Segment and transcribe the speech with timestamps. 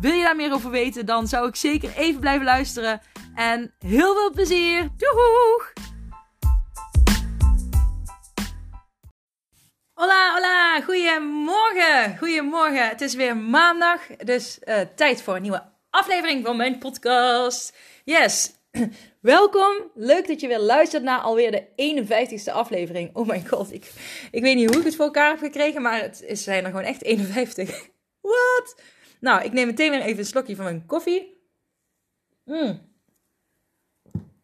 [0.00, 3.00] Wil je daar meer over weten, dan zou ik zeker even blijven luisteren.
[3.34, 4.88] En heel veel plezier!
[4.96, 5.72] Doeg!
[9.94, 12.88] Hola, hola, goedemorgen, goedemorgen.
[12.88, 17.76] Het is weer maandag, dus uh, tijd voor een nieuwe aflevering van mijn podcast.
[18.04, 18.52] Yes,
[19.20, 19.74] welkom.
[19.94, 22.06] Leuk dat je weer luistert naar alweer de
[22.46, 23.10] 51ste aflevering.
[23.12, 23.92] Oh mijn god, ik,
[24.30, 26.70] ik weet niet hoe ik het voor elkaar heb gekregen, maar het is, zijn er
[26.70, 27.88] gewoon echt 51.
[28.20, 28.74] Wat?
[29.24, 31.40] Nou, ik neem meteen weer even een slokje van mijn koffie.
[32.44, 32.80] Mm.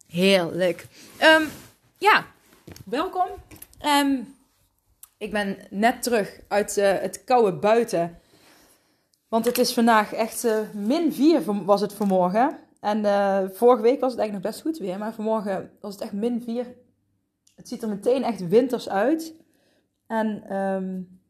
[0.07, 0.87] Heerlijk.
[1.23, 1.47] Um,
[1.97, 2.25] ja,
[2.85, 3.27] welkom.
[3.85, 4.35] Um,
[5.17, 8.19] ik ben net terug uit uh, het koude buiten.
[9.27, 12.59] Want het is vandaag echt uh, min 4 was het vanmorgen.
[12.79, 14.97] En uh, vorige week was het eigenlijk nog best goed weer.
[14.97, 16.75] Maar vanmorgen was het echt min 4.
[17.55, 19.33] Het ziet er meteen echt winters uit.
[20.07, 21.21] En um,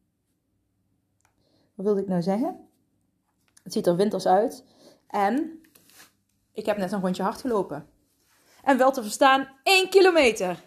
[1.76, 2.70] wat wilde ik nou zeggen?
[3.64, 4.66] Het ziet er winters uit.
[5.08, 5.62] En
[6.54, 7.88] ik heb net een rondje hard gelopen.
[8.64, 10.58] En wel te verstaan 1 kilometer.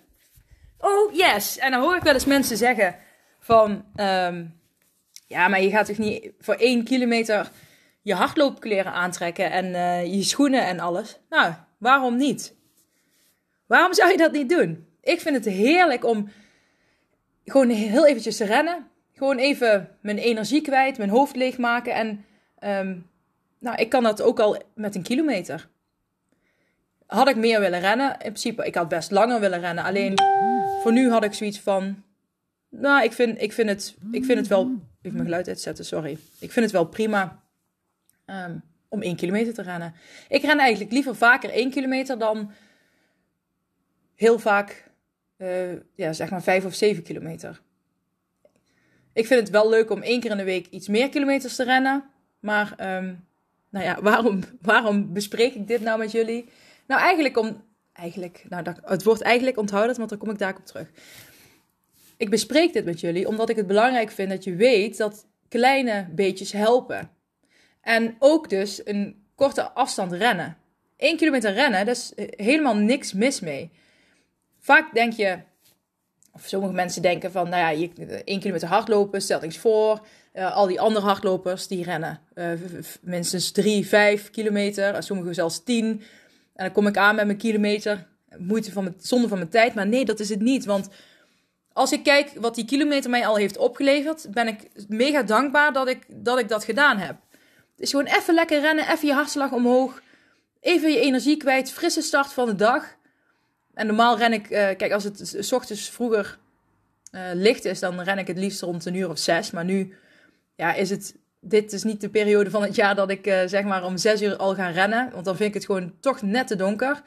[0.79, 1.59] Oh yes.
[1.59, 2.97] En dan hoor ik wel eens mensen zeggen
[3.39, 3.85] van...
[3.97, 4.63] Um,
[5.27, 7.51] ja, maar je gaat toch niet voor 1 kilometer
[8.05, 11.19] je hardloopkleren aantrekken en uh, je schoenen en alles.
[11.29, 12.55] Nou, waarom niet?
[13.67, 14.87] Waarom zou je dat niet doen?
[15.01, 16.29] Ik vind het heerlijk om
[17.45, 18.91] gewoon heel eventjes te rennen.
[19.13, 21.95] Gewoon even mijn energie kwijt, mijn hoofd leegmaken.
[21.95, 22.25] En
[22.65, 23.11] um,
[23.59, 25.69] nou, ik kan dat ook al met een kilometer.
[27.07, 28.11] Had ik meer willen rennen?
[28.11, 29.85] In principe, ik had best langer willen rennen.
[29.85, 30.19] Alleen
[30.83, 32.03] voor nu had ik zoiets van.
[32.69, 34.61] Nou, ik vind, ik vind, het, ik vind het wel.
[35.03, 36.19] Even mijn geluid uitzetten, sorry.
[36.39, 37.43] Ik vind het wel prima
[38.27, 39.95] um, om één kilometer te rennen.
[40.29, 42.51] Ik ren eigenlijk liever vaker één kilometer dan
[44.15, 44.91] heel vaak,
[45.37, 47.61] uh, ja, zeg maar vijf of zeven kilometer.
[49.13, 51.65] Ik vind het wel leuk om één keer in de week iets meer kilometers te
[51.65, 52.05] rennen.
[52.45, 53.27] Maar, um,
[53.71, 56.49] nou ja, waarom, waarom bespreek ik dit nou met jullie?
[56.87, 57.63] Nou, eigenlijk om.
[57.93, 60.91] Eigenlijk, nou, het wordt eigenlijk onthouden, want dan kom ik daarop op terug.
[62.17, 66.09] Ik bespreek dit met jullie omdat ik het belangrijk vind dat je weet dat kleine
[66.11, 67.11] beetjes helpen.
[67.81, 70.57] En ook dus een korte afstand rennen.
[70.97, 73.71] 1 kilometer rennen, daar is helemaal niks mis mee.
[74.59, 75.39] Vaak denk je,
[76.33, 80.07] of sommige mensen denken van, nou ja, je, 1 kilometer hardlopen, stel eens voor.
[80.35, 82.51] Uh, al die andere hardlopers die rennen uh,
[83.01, 85.87] minstens 3, 5 kilometer, sommigen zelfs 10.
[86.55, 88.07] En dan kom ik aan met mijn kilometer.
[88.39, 89.75] Moeite van mijn, zonde van mijn tijd.
[89.75, 90.65] Maar nee, dat is het niet.
[90.65, 90.89] Want
[91.73, 95.89] als ik kijk wat die kilometer mij al heeft opgeleverd, ben ik mega dankbaar dat
[95.89, 97.17] ik dat, ik dat gedaan heb.
[97.77, 100.03] Is gewoon even lekker rennen, even je hartslag omhoog.
[100.61, 102.97] Even je energie kwijt, frisse start van de dag.
[103.75, 106.39] En normaal ren ik, kijk, als het s ochtends vroeger
[107.35, 109.51] licht is, dan ren ik het liefst rond een uur of zes.
[109.51, 109.95] Maar nu
[110.55, 113.65] ja, is het dit is niet de periode van het jaar dat ik uh, zeg
[113.65, 115.11] maar om zes uur al ga rennen.
[115.13, 117.03] Want dan vind ik het gewoon toch net te donker.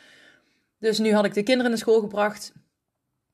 [0.80, 2.54] Dus nu had ik de kinderen naar school gebracht.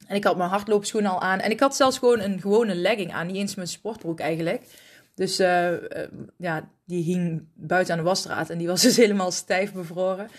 [0.08, 1.40] En ik had mijn hardloopschoenen al aan.
[1.40, 3.28] En ik had zelfs gewoon een gewone legging aan.
[3.28, 4.66] Niet eens mijn sportbroek eigenlijk.
[5.16, 5.80] Dus uh, uh,
[6.38, 8.50] ja, die hing buiten aan de wasstraat.
[8.50, 10.30] En die was dus helemaal stijf bevroren.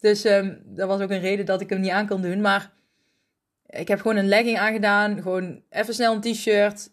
[0.00, 2.40] Dus um, dat was ook een reden dat ik hem niet aan kon doen.
[2.40, 2.72] Maar
[3.66, 5.22] ik heb gewoon een legging aangedaan.
[5.22, 6.90] Gewoon even snel een t-shirt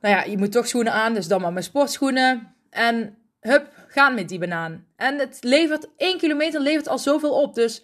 [0.00, 2.54] nou ja, je moet toch schoenen aan, dus dan maar mijn sportschoenen.
[2.70, 4.86] En hup, gaan met die banaan.
[4.96, 7.54] En het levert, 1 kilometer levert al zoveel op.
[7.54, 7.82] Dus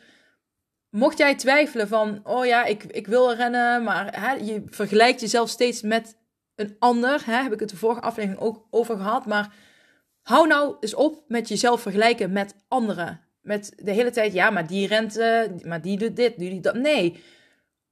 [0.91, 5.49] mocht jij twijfelen van, oh ja, ik, ik wil rennen, maar hè, je vergelijkt jezelf
[5.49, 6.17] steeds met
[6.55, 7.23] een ander.
[7.25, 9.27] Hè, heb ik het de vorige aflevering ook over gehad.
[9.27, 9.55] Maar
[10.23, 13.21] hou nou eens op met jezelf vergelijken met anderen.
[13.41, 16.63] Met de hele tijd, ja, maar die rent, uh, maar die doet dit, die doet
[16.63, 16.75] dat.
[16.75, 17.23] Nee.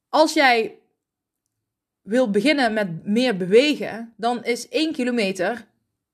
[0.08, 0.79] Als jij
[2.02, 5.66] wil beginnen met meer bewegen, dan is 1 kilometer,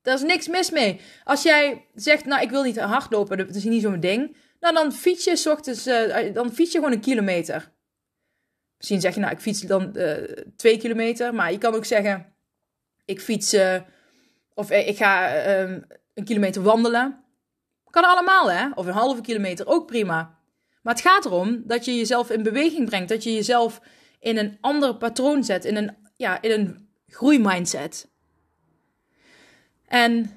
[0.02, 1.00] daar is niks mis mee.
[1.24, 4.36] Als jij zegt, nou ik wil niet hardlopen, dat is niet zo'n ding.
[4.60, 7.72] Nou dan fiets je ochtends, uh, dan fiets je gewoon een kilometer.
[8.76, 10.14] Misschien zeg je, nou ik fiets dan uh,
[10.56, 11.34] twee kilometer.
[11.34, 12.34] Maar je kan ook zeggen,
[13.04, 13.56] ik fiets,
[14.54, 15.80] of ik ga ehm,
[16.14, 17.24] een kilometer wandelen.
[17.90, 20.38] Kan allemaal hè, of een halve kilometer, ook prima.
[20.82, 23.08] Maar het gaat erom dat je jezelf in beweging brengt.
[23.08, 23.80] Dat je jezelf
[24.18, 28.08] in een ander patroon zet, in een, ja, in een groeimindset.
[29.86, 30.30] En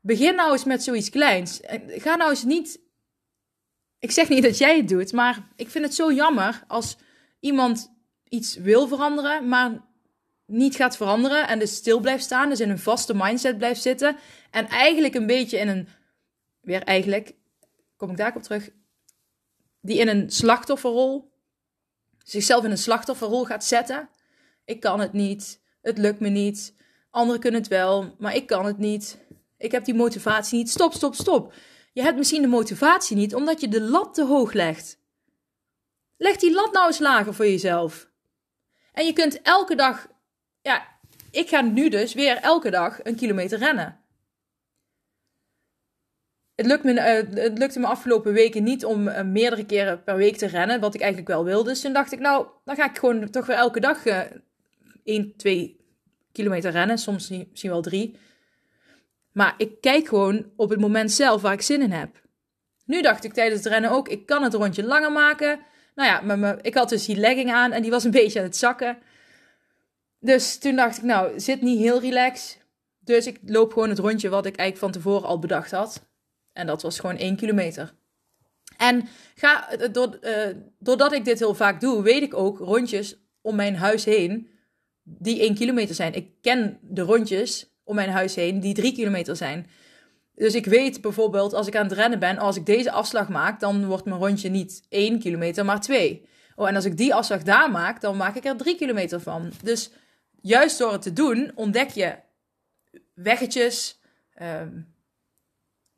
[0.00, 1.60] begin nou eens met zoiets kleins.
[1.88, 2.80] Ga nou eens niet
[3.98, 6.96] ik zeg niet dat jij het doet, maar ik vind het zo jammer als
[7.40, 7.92] iemand
[8.28, 9.86] iets wil veranderen, maar
[10.46, 14.16] niet gaat veranderen en dus stil blijft staan, dus in een vaste mindset blijft zitten
[14.50, 15.88] en eigenlijk een beetje in een,
[16.60, 17.34] weer eigenlijk,
[17.96, 18.70] kom ik daar op terug,
[19.80, 21.32] die in een slachtofferrol,
[22.30, 24.08] zichzelf in een slachtofferrol gaat zetten.
[24.64, 26.74] Ik kan het niet, het lukt me niet,
[27.10, 29.18] anderen kunnen het wel, maar ik kan het niet.
[29.58, 30.70] Ik heb die motivatie niet.
[30.70, 31.52] Stop, stop, stop.
[31.92, 34.98] Je hebt misschien de motivatie niet omdat je de lat te hoog legt.
[36.16, 38.08] Leg die lat nou eens lager voor jezelf.
[38.92, 40.06] En je kunt elke dag,
[40.62, 40.86] ja,
[41.30, 43.97] ik ga nu dus weer elke dag een kilometer rennen.
[46.66, 50.36] Het, me, uh, het lukte me afgelopen weken niet om uh, meerdere keren per week
[50.36, 51.68] te rennen, wat ik eigenlijk wel wilde.
[51.68, 54.20] Dus toen dacht ik, nou, dan ga ik gewoon toch weer elke dag uh,
[55.04, 55.80] 1, 2
[56.32, 58.16] kilometer rennen, soms misschien wel 3.
[59.32, 62.20] Maar ik kijk gewoon op het moment zelf waar ik zin in heb.
[62.84, 65.60] Nu dacht ik tijdens het rennen ook, ik kan het rondje langer maken.
[65.94, 68.56] Nou ja, ik had dus die legging aan en die was een beetje aan het
[68.56, 68.98] zakken.
[70.20, 72.58] Dus toen dacht ik, nou, zit niet heel relax.
[73.00, 76.07] Dus ik loop gewoon het rondje wat ik eigenlijk van tevoren al bedacht had.
[76.58, 77.94] En dat was gewoon 1 kilometer.
[78.76, 80.32] En ga, door, uh,
[80.78, 84.48] doordat ik dit heel vaak doe, weet ik ook rondjes om mijn huis heen
[85.02, 86.14] die 1 kilometer zijn.
[86.14, 89.66] Ik ken de rondjes om mijn huis heen die 3 kilometer zijn.
[90.34, 93.60] Dus ik weet bijvoorbeeld als ik aan het rennen ben, als ik deze afslag maak,
[93.60, 96.26] dan wordt mijn rondje niet 1 kilometer, maar 2.
[96.56, 99.52] Oh, en als ik die afslag daar maak, dan maak ik er 3 kilometer van.
[99.62, 99.90] Dus
[100.40, 102.14] juist door het te doen, ontdek je
[103.14, 104.00] weggetjes.
[104.42, 104.96] Um,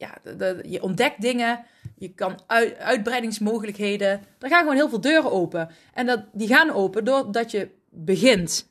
[0.00, 0.18] ja,
[0.62, 1.64] je ontdekt dingen.
[1.96, 4.08] Je kan uit, uitbreidingsmogelijkheden.
[4.38, 5.70] Er gaan gewoon heel veel deuren open.
[5.94, 8.68] En dat, die gaan open doordat je begint.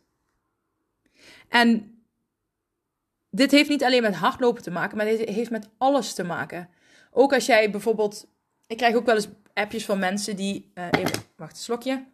[1.48, 2.02] En
[3.30, 6.70] dit heeft niet alleen met hardlopen te maken, maar dit heeft met alles te maken.
[7.12, 8.28] Ook als jij bijvoorbeeld.
[8.68, 10.72] Ik krijg ook wel eens appjes van mensen die.
[10.74, 12.06] Uh, even, wacht, slokje.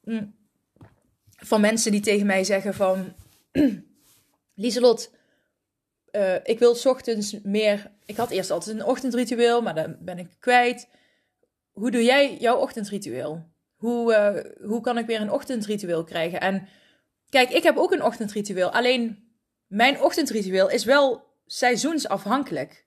[0.00, 0.34] Mm.
[1.36, 3.14] Van mensen die tegen mij zeggen van.
[4.54, 5.10] Lieselot,
[6.12, 7.90] uh, ik wil ochtends meer.
[8.04, 10.88] Ik had eerst altijd een ochtendritueel, maar dan ben ik kwijt.
[11.72, 13.46] Hoe doe jij jouw ochtendritueel?
[13.76, 16.40] Hoe, uh, hoe kan ik weer een ochtendritueel krijgen?
[16.40, 16.68] En
[17.28, 18.72] kijk, ik heb ook een ochtendritueel.
[18.72, 19.34] Alleen
[19.66, 22.86] mijn ochtendritueel is wel seizoensafhankelijk.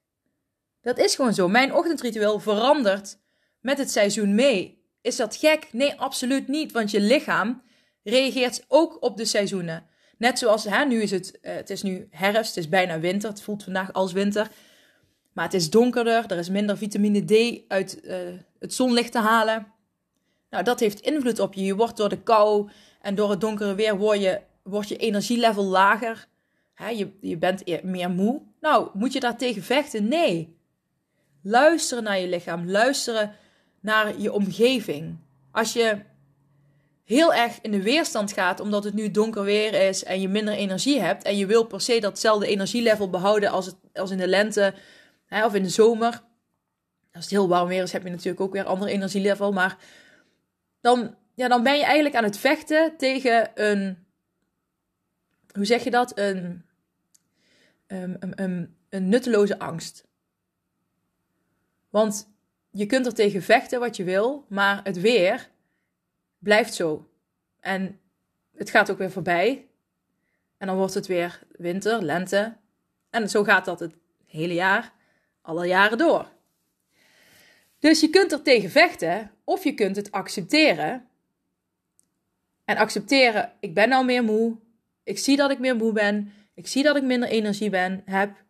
[0.81, 1.47] Dat is gewoon zo.
[1.47, 3.17] Mijn ochtendritueel verandert
[3.59, 4.87] met het seizoen mee.
[5.01, 5.67] Is dat gek?
[5.71, 6.71] Nee, absoluut niet.
[6.71, 7.61] Want je lichaam
[8.03, 9.88] reageert ook op de seizoenen.
[10.19, 13.29] Net zoals, hè, nu is het, uh, het is nu herfst, het is bijna winter.
[13.29, 14.51] Het voelt vandaag als winter.
[15.33, 18.17] Maar het is donkerder, er is minder vitamine D uit uh,
[18.59, 19.67] het zonlicht te halen.
[20.49, 21.63] Nou, dat heeft invloed op je.
[21.63, 22.69] Je wordt door de kou
[23.01, 26.27] en door het donkere weer word je, wordt je energielevel lager.
[26.73, 28.41] Hè, je, je bent meer moe.
[28.61, 30.07] Nou, moet je daar tegen vechten?
[30.07, 30.57] Nee.
[31.41, 32.69] Luisteren naar je lichaam.
[32.69, 33.35] Luisteren
[33.79, 35.17] naar je omgeving.
[35.51, 35.97] Als je
[37.09, 40.53] heel erg in de weerstand gaat omdat het nu donker weer is en je minder
[40.53, 44.27] energie hebt en je wil per se datzelfde energielevel behouden als, het, als in de
[44.27, 44.73] lente
[45.25, 46.21] hè, of in de zomer.
[47.13, 49.51] Als het heel warm weer is, heb je natuurlijk ook weer een ander energielevel.
[49.51, 49.77] Maar
[50.81, 54.05] dan, ja, dan ben je eigenlijk aan het vechten tegen een.
[55.53, 56.17] Hoe zeg je dat?
[56.17, 56.65] Een
[57.87, 60.07] um, een nutteloze angst.
[61.89, 62.29] Want
[62.71, 65.49] je kunt er tegen vechten wat je wil, maar het weer
[66.39, 67.09] blijft zo.
[67.59, 67.99] En
[68.55, 69.67] het gaat ook weer voorbij.
[70.57, 72.57] En dan wordt het weer winter, lente.
[73.09, 73.93] En zo gaat dat het
[74.25, 74.93] hele jaar,
[75.41, 76.27] alle jaren door.
[77.79, 81.07] Dus je kunt er tegen vechten of je kunt het accepteren.
[82.65, 84.57] En accepteren, ik ben nou meer moe.
[85.03, 86.33] Ik zie dat ik meer moe ben.
[86.53, 88.43] Ik zie dat ik minder energie ben, heb.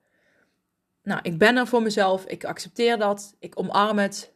[1.03, 2.25] Nou, ik ben er voor mezelf.
[2.25, 3.35] Ik accepteer dat.
[3.39, 4.31] Ik omarm het.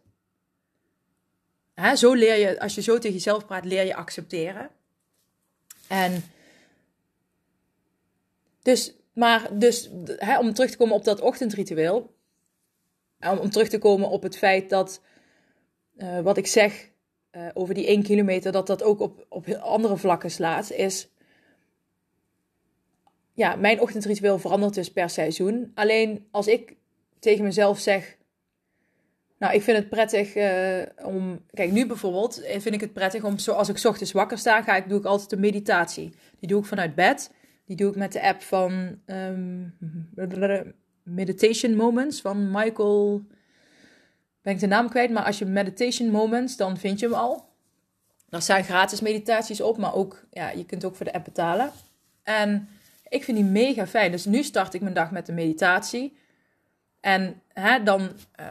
[1.74, 4.70] Hè, zo leer je, als je zo tegen jezelf praat, leer je accepteren.
[5.88, 6.24] En
[8.62, 12.16] dus, maar dus, hè, om terug te komen op dat ochtendritueel.
[13.20, 15.02] Om, om terug te komen op het feit dat
[15.98, 16.90] uh, wat ik zeg
[17.32, 21.08] uh, over die 1 kilometer, dat dat ook op, op andere vlakken slaat, is
[23.34, 25.72] ja, mijn ochtendritueel verandert dus per seizoen.
[25.76, 26.76] Alleen als ik
[27.20, 28.18] tegen mezelf zeg,
[29.44, 31.46] nou, ik vind het prettig uh, om.
[31.54, 34.76] Kijk, nu bijvoorbeeld eh, vind ik het prettig om, zoals ik ochtends wakker sta, ga
[34.76, 36.14] ik, doe ik altijd een meditatie.
[36.40, 37.32] Die doe ik vanuit bed.
[37.66, 39.76] Die doe ik met de app van um,
[41.04, 43.26] Meditation Moments van Michael.
[44.42, 47.46] Ben ik de naam kwijt, maar als je Meditation Moments, dan vind je hem al.
[48.30, 51.72] Er staan gratis meditaties op, maar ook, ja, je kunt ook voor de app betalen.
[52.24, 52.70] En
[53.08, 54.12] ik vind die mega fijn.
[54.12, 56.18] Dus nu start ik mijn dag met een meditatie.
[57.00, 58.02] En hè, dan
[58.40, 58.46] uh,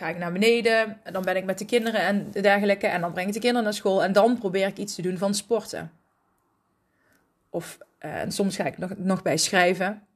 [0.00, 1.00] ga ik naar beneden.
[1.02, 2.86] En dan ben ik met de kinderen en dergelijke.
[2.86, 4.02] En dan breng ik de kinderen naar school.
[4.02, 5.92] En dan probeer ik iets te doen van sporten.
[7.50, 10.06] Of uh, en soms ga ik nog, nog bij schrijven.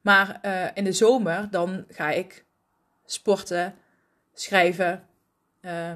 [0.00, 2.44] Maar uh, in de zomer dan ga ik
[3.04, 3.74] sporten,
[4.34, 5.06] schrijven
[5.60, 5.90] uh,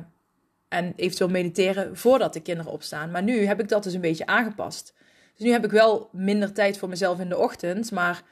[0.68, 3.10] en eventueel mediteren voordat de kinderen opstaan.
[3.10, 4.94] Maar nu heb ik dat dus een beetje aangepast.
[5.34, 8.22] Dus nu heb ik wel minder tijd voor mezelf in de ochtend, maar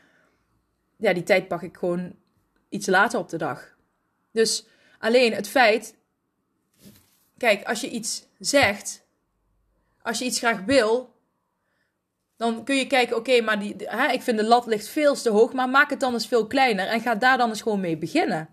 [0.96, 2.14] ja, die tijd pak ik gewoon
[2.68, 3.73] iets later op de dag.
[4.34, 4.66] Dus
[4.98, 5.94] alleen het feit,
[7.38, 9.06] kijk, als je iets zegt,
[10.02, 11.14] als je iets graag wil,
[12.36, 15.30] dan kun je kijken, oké, maar die, hè, ik vind de lat ligt veel te
[15.30, 17.96] hoog, maar maak het dan eens veel kleiner en ga daar dan eens gewoon mee
[17.96, 18.48] beginnen.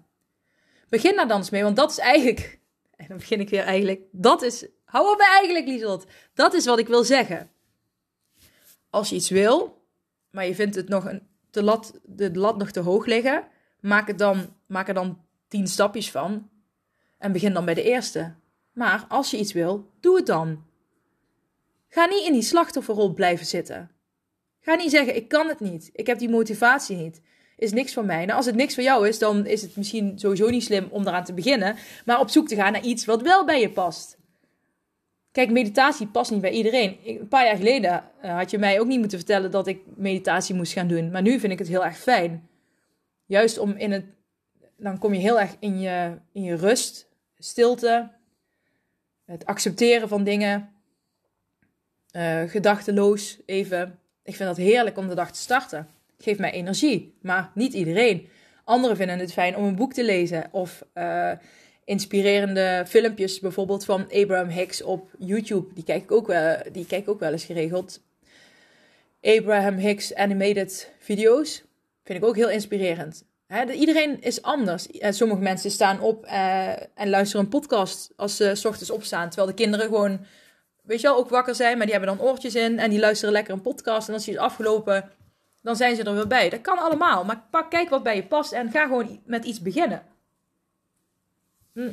[0.89, 2.59] Begin daar dan eens mee, want dat is eigenlijk,
[2.97, 6.79] en dan begin ik weer eigenlijk, dat is, hou op eigenlijk, Lieselot, dat is wat
[6.79, 7.51] ik wil zeggen.
[8.89, 9.85] Als je iets wil,
[10.29, 13.47] maar je vindt het nog een, de, lat, de lat nog te hoog liggen,
[13.79, 16.49] maak, het dan, maak er dan tien stapjes van
[17.17, 18.33] en begin dan bij de eerste.
[18.71, 20.63] Maar als je iets wil, doe het dan.
[21.87, 23.91] Ga niet in die slachtofferrol blijven zitten.
[24.59, 27.21] Ga niet zeggen: ik kan het niet, ik heb die motivatie niet.
[27.57, 28.25] Is niks voor mij.
[28.25, 31.07] Nou, als het niks voor jou is, dan is het misschien sowieso niet slim om
[31.07, 34.17] eraan te beginnen, maar op zoek te gaan naar iets wat wel bij je past.
[35.31, 36.97] Kijk, meditatie past niet bij iedereen.
[37.05, 40.55] Een paar jaar geleden uh, had je mij ook niet moeten vertellen dat ik meditatie
[40.55, 41.11] moest gaan doen.
[41.11, 42.49] Maar nu vind ik het heel erg fijn.
[43.25, 44.05] Juist om in het.
[44.81, 47.07] Dan kom je heel erg in je, in je rust,
[47.37, 48.09] stilte,
[49.25, 50.69] het accepteren van dingen
[52.11, 53.99] uh, gedachteloos even.
[54.23, 55.87] Ik vind dat heerlijk om de dag te starten.
[56.17, 58.29] Geeft mij energie, maar niet iedereen.
[58.63, 61.31] Anderen vinden het fijn om een boek te lezen of uh,
[61.85, 65.73] inspirerende filmpjes, bijvoorbeeld van Abraham Hicks op YouTube.
[65.73, 68.01] Die kijk ik ook wel, die kijk ik ook wel eens geregeld.
[69.21, 71.63] Abraham Hicks animated video's
[72.03, 73.29] vind ik ook heel inspirerend.
[73.73, 74.87] Iedereen is anders.
[74.87, 79.27] En sommige mensen staan op uh, en luisteren een podcast als ze s ochtends opstaan,
[79.27, 80.25] terwijl de kinderen gewoon
[80.81, 83.33] weet je wel, ook wakker zijn, maar die hebben dan oortjes in en die luisteren
[83.33, 84.07] lekker een podcast.
[84.07, 85.09] En als die is afgelopen,
[85.61, 86.49] dan zijn ze er weer bij.
[86.49, 89.61] Dat kan allemaal, maar pak, kijk wat bij je past en ga gewoon met iets
[89.61, 90.03] beginnen.
[91.73, 91.91] Hm.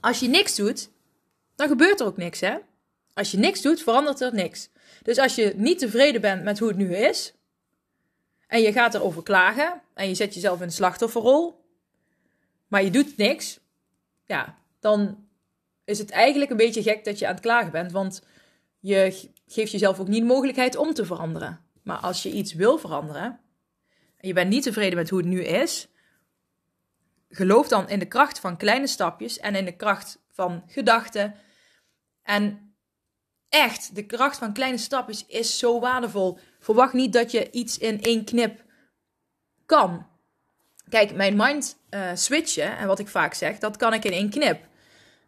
[0.00, 0.88] Als je niks doet,
[1.54, 2.56] dan gebeurt er ook niks, hè?
[3.14, 4.68] Als je niks doet, verandert er niks.
[5.02, 7.34] Dus als je niet tevreden bent met hoe het nu is,
[8.50, 11.64] en je gaat erover klagen, en je zet jezelf in de slachtofferrol,
[12.66, 13.60] maar je doet niks,
[14.24, 15.28] ja, dan
[15.84, 17.92] is het eigenlijk een beetje gek dat je aan het klagen bent.
[17.92, 18.22] Want
[18.80, 21.60] je geeft jezelf ook niet de mogelijkheid om te veranderen.
[21.82, 23.40] Maar als je iets wil veranderen
[24.16, 25.88] en je bent niet tevreden met hoe het nu is,
[27.28, 31.34] geloof dan in de kracht van kleine stapjes en in de kracht van gedachten.
[32.22, 32.69] En
[33.50, 36.38] echt, de kracht van kleine stapjes is zo waardevol.
[36.60, 38.64] Verwacht niet dat je iets in één knip
[39.66, 40.06] kan.
[40.88, 44.30] Kijk, mijn mind uh, switchen, en wat ik vaak zeg, dat kan ik in één
[44.30, 44.68] knip.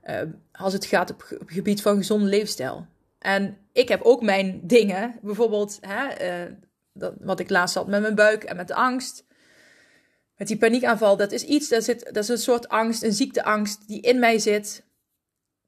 [0.05, 0.21] Uh,
[0.53, 2.87] als het gaat op, op, gebied van gezonde leefstijl.
[3.19, 6.53] En ik heb ook mijn dingen, bijvoorbeeld hè, uh,
[6.93, 9.25] dat, wat ik laatst had met mijn buik en met de angst.
[10.37, 13.89] Met die paniekaanval, dat is iets, dat, zit, dat is een soort angst, een ziekteangst
[13.89, 14.85] die in mij zit.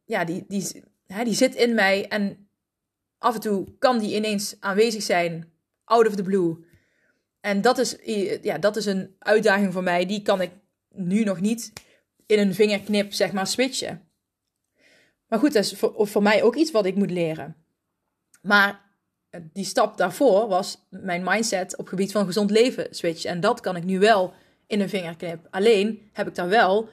[0.04, 2.43] Ja, die, die, hè, die zit in mij en
[3.24, 5.52] af en toe kan die ineens aanwezig zijn,
[5.84, 6.56] out of the blue.
[7.40, 7.96] En dat is,
[8.42, 10.50] ja, dat is een uitdaging voor mij, die kan ik
[10.88, 11.72] nu nog niet
[12.26, 14.08] in een vingerknip, zeg maar, switchen.
[15.26, 17.56] Maar goed, dat is voor, voor mij ook iets wat ik moet leren.
[18.42, 18.80] Maar
[19.30, 23.30] eh, die stap daarvoor was mijn mindset op gebied van gezond leven switchen.
[23.30, 24.32] En dat kan ik nu wel
[24.66, 25.46] in een vingerknip.
[25.50, 26.88] Alleen heb ik daar wel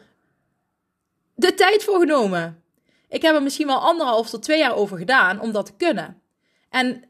[1.35, 2.63] de tijd voor genomen.
[3.09, 6.20] Ik heb er misschien wel anderhalf tot twee jaar over gedaan om dat te kunnen.
[6.71, 7.03] En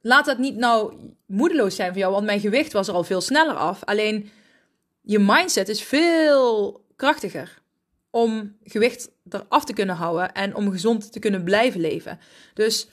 [0.00, 0.94] laat dat niet nou
[1.26, 3.84] moedeloos zijn voor jou, want mijn gewicht was er al veel sneller af.
[3.84, 4.30] Alleen
[5.00, 7.62] je mindset is veel krachtiger
[8.10, 12.18] om gewicht eraf te kunnen houden en om gezond te kunnen blijven leven.
[12.54, 12.88] Dus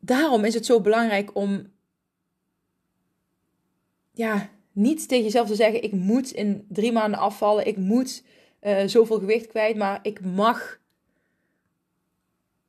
[0.00, 1.72] daarom is het zo belangrijk om
[4.12, 8.22] ja, niet tegen jezelf te zeggen: ik moet in drie maanden afvallen, ik moet
[8.62, 10.78] uh, zoveel gewicht kwijt, maar ik mag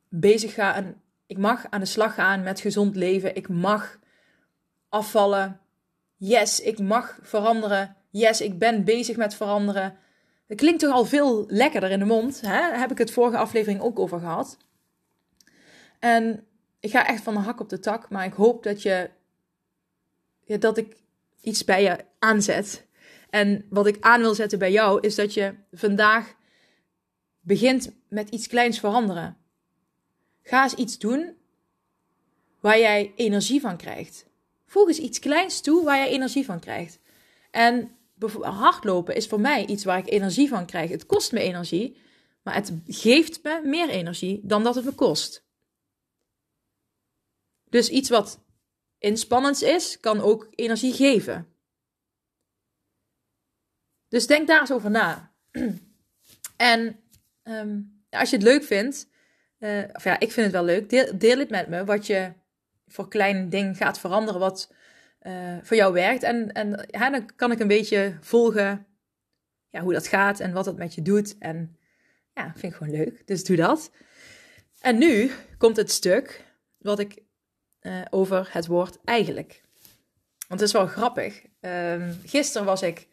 [0.08, 1.02] bezig gaan.
[1.26, 3.36] Ik mag aan de slag gaan met gezond leven.
[3.36, 3.98] Ik mag
[4.88, 5.60] afvallen.
[6.16, 7.96] Yes, ik mag veranderen.
[8.10, 9.98] Yes, ik ben bezig met veranderen.
[10.46, 12.40] Het klinkt toch al veel lekkerder in de mond.
[12.40, 12.48] Hè?
[12.48, 14.56] Daar heb ik het vorige aflevering ook over gehad.
[15.98, 16.46] En
[16.80, 18.10] ik ga echt van de hak op de tak.
[18.10, 19.10] Maar ik hoop dat je.
[20.46, 20.96] Dat ik
[21.40, 22.86] iets bij je aanzet.
[23.30, 26.34] En wat ik aan wil zetten bij jou is dat je vandaag
[27.40, 29.36] begint met iets kleins veranderen.
[30.44, 31.36] Ga eens iets doen
[32.60, 34.26] waar jij energie van krijgt.
[34.66, 36.98] Voeg eens iets kleins toe waar jij energie van krijgt.
[37.50, 37.96] En
[38.40, 40.90] hardlopen is voor mij iets waar ik energie van krijg.
[40.90, 41.96] Het kost me energie,
[42.42, 45.44] maar het geeft me meer energie dan dat het me kost.
[47.64, 48.44] Dus iets wat
[48.98, 51.54] inspannends is, kan ook energie geven.
[54.08, 55.32] Dus denk daar eens over na.
[56.56, 57.00] En
[57.42, 59.08] ehm, als je het leuk vindt,
[59.64, 60.90] uh, of ja, ik vind het wel leuk,
[61.20, 62.32] deel, het met me wat je
[62.86, 64.72] voor kleine dingen gaat veranderen, wat
[65.22, 66.22] uh, voor jou werkt.
[66.22, 68.86] En, en dan kan ik een beetje volgen
[69.70, 71.38] ja, hoe dat gaat en wat het met je doet.
[71.38, 71.76] En
[72.34, 73.26] ja, vind ik gewoon leuk.
[73.26, 73.90] Dus doe dat.
[74.80, 76.44] En nu komt het stuk
[76.78, 77.22] wat ik
[77.80, 79.62] uh, over het woord eigenlijk.
[80.48, 81.42] Want het is wel grappig.
[81.60, 83.08] Uh, gisteren was ik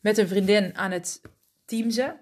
[0.00, 1.20] met een vriendin aan het
[1.64, 2.20] teamsen.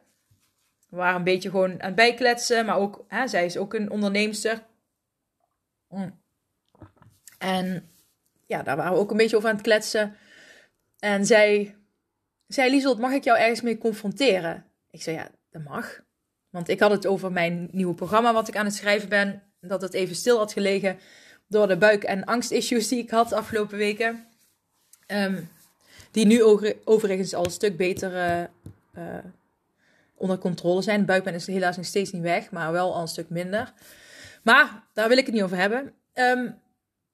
[0.91, 3.91] We waren een beetje gewoon aan het bijkletsen, maar ook, hè, zij is ook een
[3.91, 4.63] onderneemster.
[5.89, 6.19] Mm.
[7.39, 7.89] En
[8.47, 10.17] ja, daar waren we ook een beetje over aan het kletsen.
[10.99, 11.77] En zij
[12.47, 14.65] zei, Lieselt, mag ik jou ergens mee confronteren?
[14.91, 16.01] Ik zei, ja, dat mag.
[16.51, 19.43] Want ik had het over mijn nieuwe programma wat ik aan het schrijven ben.
[19.61, 20.99] Dat het even stil had gelegen
[21.47, 24.27] door de buik- en angstissues die ik had de afgelopen weken.
[25.07, 25.51] Um,
[26.11, 26.43] die nu
[26.85, 28.49] overigens al een stuk beter
[28.99, 29.19] uh,
[30.21, 31.05] onder controle zijn.
[31.05, 33.73] Buikpijn is helaas nog steeds niet weg, maar wel al een stuk minder.
[34.43, 35.93] Maar daar wil ik het niet over hebben.
[36.15, 36.61] Um,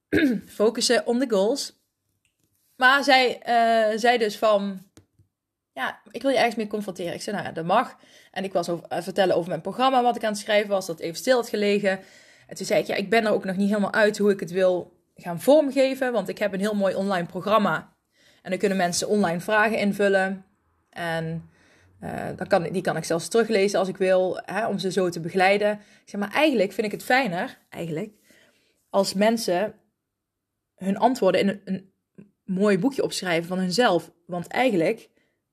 [0.59, 1.73] focussen on the goals.
[2.75, 4.85] Maar zij uh, zei dus van,
[5.73, 7.13] ja, ik wil je ergens mee confronteren.
[7.13, 7.95] Ik zei, nou ja, dat mag.
[8.31, 10.85] En ik was over, uh, vertellen over mijn programma, wat ik aan het schrijven was,
[10.85, 11.99] dat even stil had gelegen.
[12.47, 14.39] En toen zei ik, ja, ik ben er ook nog niet helemaal uit hoe ik
[14.39, 16.11] het wil gaan vormgeven.
[16.11, 17.95] Want ik heb een heel mooi online programma.
[18.41, 20.45] En dan kunnen mensen online vragen invullen.
[20.89, 21.49] En
[22.35, 25.19] dan kan, die kan ik zelfs teruglezen als ik wil, hè, om ze zo te
[25.19, 25.79] begeleiden.
[26.05, 28.11] Zeg, maar eigenlijk vind ik het fijner, eigenlijk,
[28.89, 29.73] als mensen
[30.75, 31.91] hun antwoorden in een,
[32.47, 34.11] mooi boekje opschrijven van hunzelf.
[34.25, 35.09] Want eigenlijk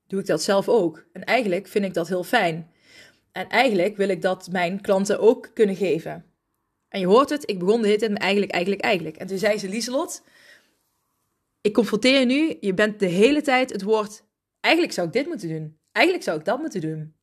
[0.07, 1.07] doe ik dat zelf ook.
[1.13, 2.71] En eigenlijk vind ik dat heel fijn.
[3.33, 6.25] En eigenlijk wil ik dat mijn klanten ook kunnen geven.
[6.89, 9.17] En je hoort het, ik begon de hit met eigenlijk, eigenlijk, eigenlijk.
[9.17, 10.23] En toen zei ze, Lieselot,
[11.61, 14.25] ik confronteer je nu, je bent de hele tijd het woord,
[14.61, 15.79] eigenlijk zou ik dit moeten doen.
[15.95, 17.15] Eigenlijk zou ik dat moeten doen.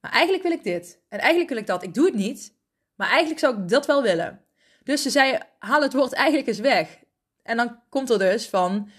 [0.00, 1.00] Maar eigenlijk wil ik dit.
[1.08, 1.82] En eigenlijk wil ik dat.
[1.82, 2.54] Ik doe het niet,
[2.94, 4.44] maar eigenlijk zou ik dat wel willen.
[4.82, 6.98] Dus ze zei, haal het woord eigenlijk eens weg.
[7.42, 8.90] En dan komt er dus van,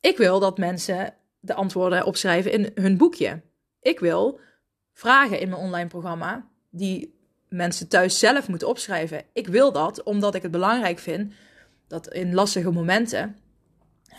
[0.00, 3.42] ik wil dat mensen de antwoorden opschrijven in hun boekje.
[3.80, 4.40] Ik wil
[4.92, 9.24] vragen in mijn online programma die mensen thuis zelf moeten opschrijven.
[9.32, 11.32] Ik wil dat omdat ik het belangrijk vind
[11.88, 13.36] dat in lastige momenten,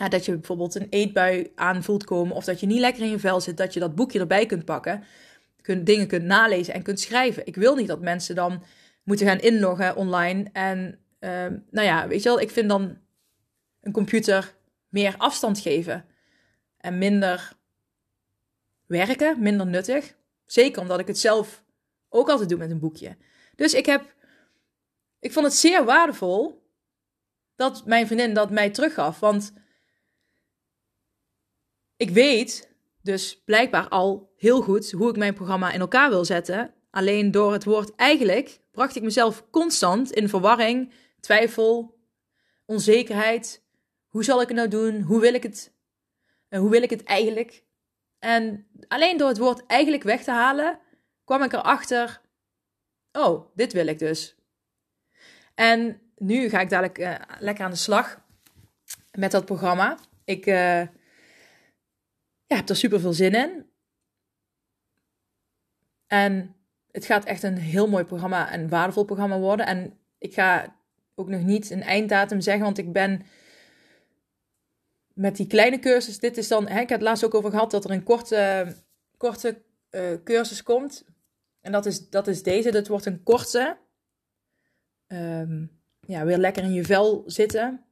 [0.09, 3.41] dat je bijvoorbeeld een eetbui aanvoelt komen of dat je niet lekker in je vel
[3.41, 5.03] zit, dat je dat boekje erbij kunt pakken,
[5.61, 7.45] kunt, dingen kunt nalezen en kunt schrijven.
[7.45, 8.63] Ik wil niet dat mensen dan
[9.03, 12.97] moeten gaan inloggen online en Ehm, nou ja, weet je wel, ik vind dan
[13.81, 14.55] een computer
[14.89, 16.05] meer afstand geven
[16.77, 17.53] en minder
[18.85, 20.15] werken, minder nuttig.
[20.45, 21.63] Zeker omdat ik het zelf
[22.09, 23.17] ook altijd doe met een boekje.
[23.55, 24.15] Dus ik heb,
[25.19, 26.65] ik vond het zeer waardevol
[27.55, 29.19] dat mijn vriendin dat mij teruggaf.
[29.19, 29.53] Want
[31.97, 36.73] ik weet dus blijkbaar al heel goed hoe ik mijn programma in elkaar wil zetten.
[36.89, 41.99] Alleen door het woord eigenlijk bracht ik mezelf constant in verwarring twijfel,
[42.65, 43.63] onzekerheid.
[44.07, 45.01] Hoe zal ik het nou doen?
[45.01, 45.73] Hoe wil ik het?
[46.49, 47.63] En hoe wil ik het eigenlijk?
[48.19, 50.79] En alleen door het woord eigenlijk weg te halen,
[51.23, 52.21] kwam ik erachter:
[53.11, 54.35] oh, dit wil ik dus.
[55.55, 58.21] En nu ga ik dadelijk uh, lekker aan de slag
[59.11, 59.97] met dat programma.
[60.25, 60.81] Ik uh,
[62.47, 63.65] ja, heb er super veel zin in.
[66.07, 66.55] En
[66.91, 69.65] het gaat echt een heel mooi programma, een waardevol programma worden.
[69.65, 70.75] En ik ga
[71.15, 73.25] ook nog niet een einddatum zeggen, want ik ben
[75.13, 77.71] met die kleine cursus, dit is dan, hè, ik heb het laatst ook over gehad
[77.71, 78.75] dat er een korte,
[79.17, 81.05] korte uh, cursus komt.
[81.61, 83.77] En dat is, dat is deze, dat wordt een korte.
[85.07, 87.85] Um, ja, weer lekker in je vel zitten.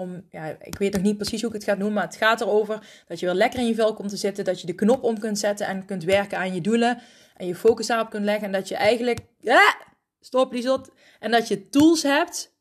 [0.00, 2.40] Om, ja, ik weet nog niet precies hoe ik het ga doen, maar het gaat
[2.40, 4.44] erover dat je weer lekker in je vel komt te zitten.
[4.44, 6.98] Dat je de knop om kunt zetten en kunt werken aan je doelen.
[7.36, 8.44] En je focus daarop kunt leggen.
[8.44, 9.18] En dat je eigenlijk.
[9.44, 9.74] Ah,
[10.20, 10.90] stop, Liesot.
[11.18, 12.54] En dat je tools hebt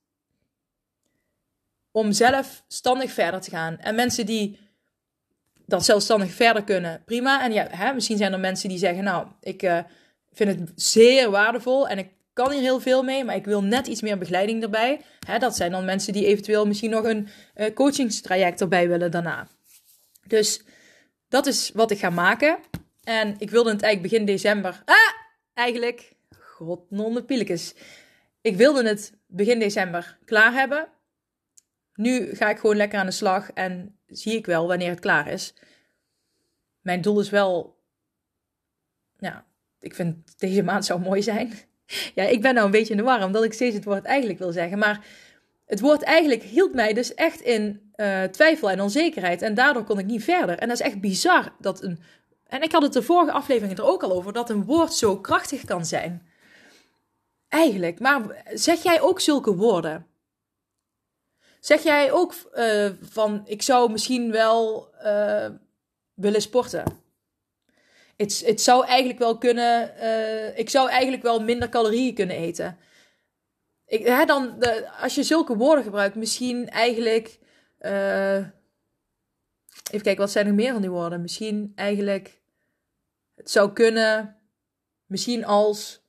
[1.91, 3.77] om zelfstandig verder te gaan.
[3.77, 4.59] En mensen die
[5.65, 7.43] dat zelfstandig verder kunnen, prima.
[7.43, 9.79] En ja, hè, misschien zijn er mensen die zeggen, nou, ik uh,
[10.31, 13.87] vind het zeer waardevol en ik kan hier heel veel mee, maar ik wil net
[13.87, 15.01] iets meer begeleiding erbij.
[15.27, 19.47] Hè, dat zijn dan mensen die eventueel misschien nog een uh, coachingstraject erbij willen daarna.
[20.27, 20.63] Dus
[21.29, 22.59] dat is wat ik ga maken.
[23.03, 24.81] En ik wilde het eigenlijk begin december.
[24.85, 24.95] Ah,
[25.53, 26.13] eigenlijk.
[26.39, 27.73] God, nonde pielekes.
[28.41, 30.87] Ik wilde het begin december klaar hebben.
[31.93, 35.27] Nu ga ik gewoon lekker aan de slag en zie ik wel wanneer het klaar
[35.27, 35.53] is.
[36.81, 37.77] mijn doel is wel.
[39.17, 39.45] Ja,
[39.79, 41.53] ik vind deze maand zou mooi zijn.
[42.15, 44.39] ja, ik ben nou een beetje in de war, omdat ik steeds het woord eigenlijk
[44.39, 44.77] wil zeggen.
[44.77, 45.05] Maar
[45.65, 49.41] het woord eigenlijk hield mij dus echt in uh, twijfel en onzekerheid.
[49.41, 50.57] En daardoor kon ik niet verder.
[50.57, 51.99] En dat is echt bizar dat een.
[52.47, 55.17] En ik had het de vorige aflevering er ook al over, dat een woord zo
[55.17, 56.27] krachtig kan zijn.
[57.47, 57.99] Eigenlijk.
[57.99, 60.07] Maar zeg jij ook zulke woorden?
[61.59, 65.45] Zeg jij ook uh, van, ik zou misschien wel uh,
[66.13, 66.83] willen sporten?
[68.19, 72.77] Het, het zou eigenlijk wel kunnen, uh, ik zou eigenlijk wel minder calorieën kunnen eten.
[73.85, 77.39] Ik, hè, dan, de, als je zulke woorden gebruikt, misschien eigenlijk.
[77.81, 81.21] Uh, even kijken, wat zijn er meer van die woorden?
[81.21, 82.41] Misschien eigenlijk.
[83.35, 84.37] Het zou kunnen.
[85.05, 86.01] Misschien als.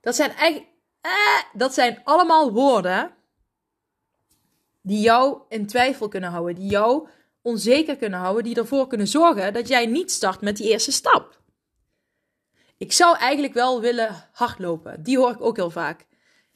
[0.00, 0.70] Dat zijn eigenlijk.
[1.00, 3.14] Eh, dat zijn allemaal woorden.
[4.80, 6.54] Die jou in twijfel kunnen houden.
[6.54, 7.08] Die jou
[7.44, 8.44] onzeker kunnen houden.
[8.44, 11.40] Die ervoor kunnen zorgen dat jij niet start met die eerste stap.
[12.76, 15.02] Ik zou eigenlijk wel willen hardlopen.
[15.02, 16.06] Die hoor ik ook heel vaak.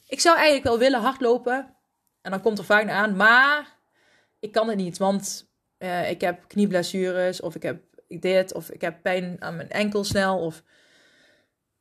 [0.06, 1.76] Ik zou eigenlijk wel willen hardlopen.
[2.22, 3.76] En dan komt er vaak aan, maar
[4.38, 4.98] ik kan het niet.
[4.98, 9.70] Want uh, ik heb knieblessures, of ik heb dit, of ik heb pijn aan mijn
[9.70, 10.38] enkel snel.
[10.38, 10.62] Of...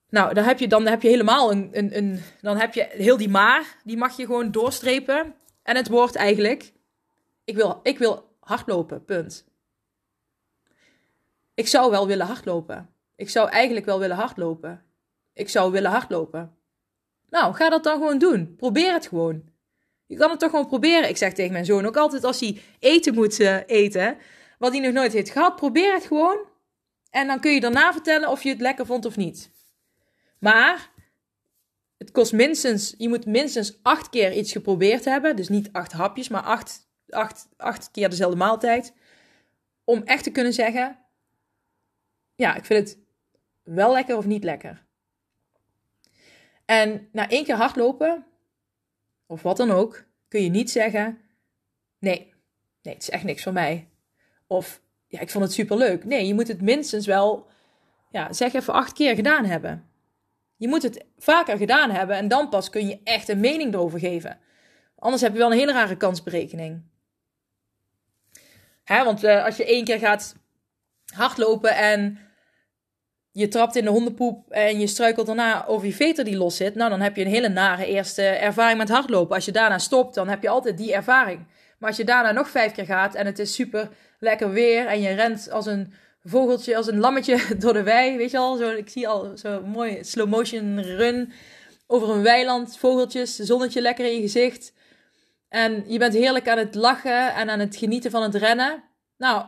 [0.09, 2.21] Nou, dan heb je, dan heb je helemaal een, een, een.
[2.41, 5.35] Dan heb je heel die maar, die mag je gewoon doorstrepen.
[5.63, 6.73] En het wordt eigenlijk:
[7.43, 9.45] ik wil, ik wil hardlopen, punt.
[11.53, 12.89] Ik zou wel willen hardlopen.
[13.15, 14.83] Ik zou eigenlijk wel willen hardlopen.
[15.33, 16.57] Ik zou willen hardlopen.
[17.29, 18.55] Nou, ga dat dan gewoon doen.
[18.55, 19.43] Probeer het gewoon.
[20.05, 21.09] Je kan het toch gewoon proberen.
[21.09, 24.17] Ik zeg tegen mijn zoon ook altijd als hij eten moet uh, eten,
[24.57, 26.37] wat hij nog nooit heeft gehad, probeer het gewoon.
[27.09, 29.51] En dan kun je daarna vertellen of je het lekker vond of niet.
[30.39, 30.91] Maar
[31.97, 35.35] het kost minstens, je moet minstens acht keer iets geprobeerd hebben.
[35.35, 38.93] Dus niet acht hapjes, maar acht, acht, acht keer dezelfde maaltijd.
[39.83, 40.99] Om echt te kunnen zeggen,
[42.35, 42.99] ja, ik vind het
[43.63, 44.85] wel lekker of niet lekker.
[46.65, 48.25] En na één keer hardlopen,
[49.25, 51.19] of wat dan ook, kun je niet zeggen:
[51.99, 52.33] nee,
[52.81, 53.89] nee, het is echt niks voor mij.
[54.47, 56.05] Of ja, ik vond het superleuk.
[56.05, 57.47] Nee, je moet het minstens wel,
[58.09, 59.89] ja, zeg even acht keer gedaan hebben.
[60.55, 63.99] Je moet het vaker gedaan hebben en dan pas kun je echt een mening erover
[63.99, 64.39] geven.
[64.95, 66.83] Anders heb je wel een hele rare kansberekening.
[68.87, 70.35] Hè, want uh, als je één keer gaat
[71.13, 72.19] hardlopen en
[73.31, 76.75] je trapt in de hondenpoep en je struikelt daarna over je veter die los zit,
[76.75, 79.35] nou dan heb je een hele nare eerste ervaring met hardlopen.
[79.35, 81.45] Als je daarna stopt, dan heb je altijd die ervaring.
[81.79, 85.01] Maar als je daarna nog vijf keer gaat en het is super lekker weer en
[85.01, 88.69] je rent als een vogeltje, als een lammetje door de wei, weet je al, zo,
[88.69, 91.31] ik zie al zo'n mooi slow motion run
[91.87, 94.73] over een weiland, vogeltjes, zonnetje lekker in je gezicht.
[95.47, 98.83] En je bent heerlijk aan het lachen en aan het genieten van het rennen.
[99.17, 99.45] Nou,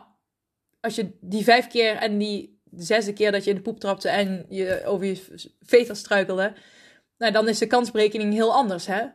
[0.80, 3.80] als je die vijf keer en die de zesde keer dat je in de poep
[3.80, 6.52] trapte en je over je veter struikelde,
[7.18, 9.06] nou, dan is de kansberekening heel anders, hè?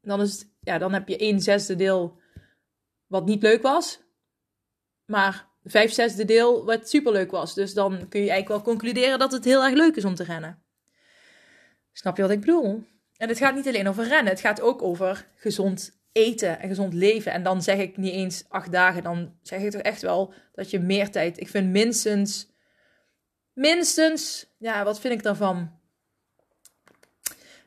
[0.00, 2.18] Dan, is ja, dan heb je één zesde deel
[3.06, 4.00] wat niet leuk was,
[5.04, 7.54] maar vijf zesde deel wat superleuk was.
[7.54, 10.24] Dus dan kun je eigenlijk wel concluderen dat het heel erg leuk is om te
[10.24, 10.62] rennen.
[11.92, 12.84] Snap je wat ik bedoel?
[13.16, 16.94] En het gaat niet alleen over rennen, het gaat ook over gezond eten en gezond
[16.94, 17.32] leven.
[17.32, 20.70] En dan zeg ik niet eens acht dagen, dan zeg ik toch echt wel dat
[20.70, 21.40] je meer tijd.
[21.40, 22.50] Ik vind minstens
[23.52, 25.70] minstens, ja, wat vind ik daarvan?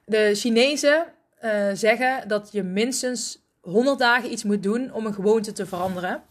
[0.06, 1.06] De Chinezen
[1.44, 6.24] uh, zeggen dat je minstens 100 dagen iets moet doen om een gewoonte te veranderen.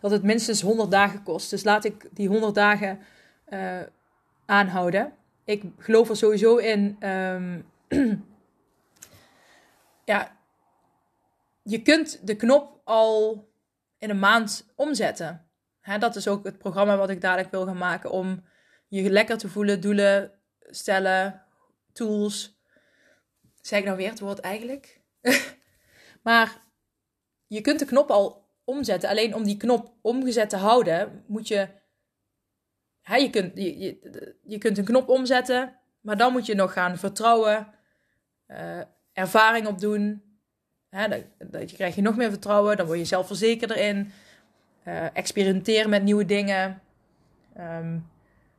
[0.00, 1.50] Dat het minstens 100 dagen kost.
[1.50, 2.98] Dus laat ik die 100 dagen
[3.48, 3.80] uh,
[4.46, 5.12] aanhouden.
[5.44, 7.08] Ik geloof er sowieso in.
[7.08, 7.66] Um,
[10.04, 10.36] ja,
[11.70, 13.48] je kunt de knop al
[13.98, 15.50] in een maand omzetten.
[15.80, 18.44] Hè, dat is ook het programma wat ik dadelijk wil gaan maken om
[18.88, 21.42] je lekker te voelen, doelen stellen,
[21.92, 22.58] tools.
[23.60, 25.00] Zeg ik nou weer het woord eigenlijk?
[26.22, 26.62] maar
[27.46, 29.08] je kunt de knop al omzetten.
[29.08, 31.68] Alleen om die knop omgezet te houden, moet je.
[33.00, 33.98] Hè, je, kunt, je,
[34.42, 37.74] je, kunt een knop omzetten, maar dan moet je nog gaan vertrouwen,
[38.46, 38.80] uh,
[39.12, 40.29] ervaring opdoen.
[40.90, 44.12] Hè, dan, dan krijg je nog meer vertrouwen, dan word je zelfverzekerder in.
[44.84, 46.80] Uh, experimenteren met nieuwe dingen.
[47.58, 48.10] Um,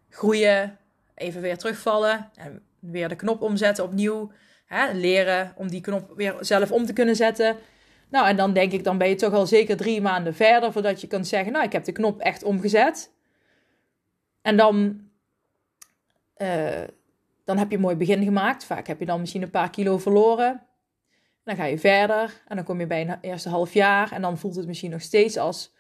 [0.10, 0.78] groeien,
[1.16, 4.32] even weer terugvallen en weer de knop omzetten opnieuw.
[4.66, 7.56] Hè, leren om die knop weer zelf om te kunnen zetten.
[8.10, 11.02] Nou, en dan denk ik, dan ben je toch al zeker drie maanden verder voordat
[11.02, 13.12] je kunt zeggen, nou, ik heb de knop echt omgezet.
[14.42, 15.02] En dan,
[16.38, 16.84] uh,
[17.46, 18.64] dan heb je een mooi begin gemaakt.
[18.64, 20.62] Vaak heb je dan misschien een paar kilo verloren.
[21.44, 24.38] Dan ga je verder en dan kom je bij een eerste half jaar en dan
[24.38, 25.74] voelt het misschien nog steeds als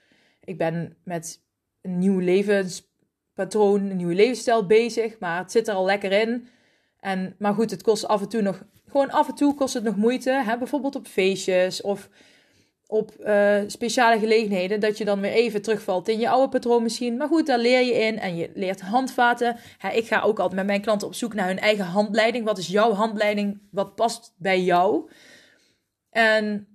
[0.43, 1.41] ik ben met
[1.81, 5.19] een nieuw levenspatroon, een nieuwe levensstijl bezig.
[5.19, 6.47] Maar het zit er al lekker in.
[6.99, 9.83] En, maar goed, het kost af en toe nog, gewoon af en toe kost het
[9.83, 10.31] nog moeite.
[10.31, 10.57] Hè?
[10.57, 12.09] Bijvoorbeeld op feestjes of
[12.87, 14.79] op uh, speciale gelegenheden.
[14.79, 17.17] Dat je dan weer even terugvalt in je oude patroon misschien.
[17.17, 19.57] Maar goed, daar leer je in en je leert handvaten.
[19.93, 22.45] ik ga ook altijd met mijn klanten op zoek naar hun eigen handleiding.
[22.45, 23.61] Wat is jouw handleiding?
[23.71, 25.09] Wat past bij jou?
[26.11, 26.67] En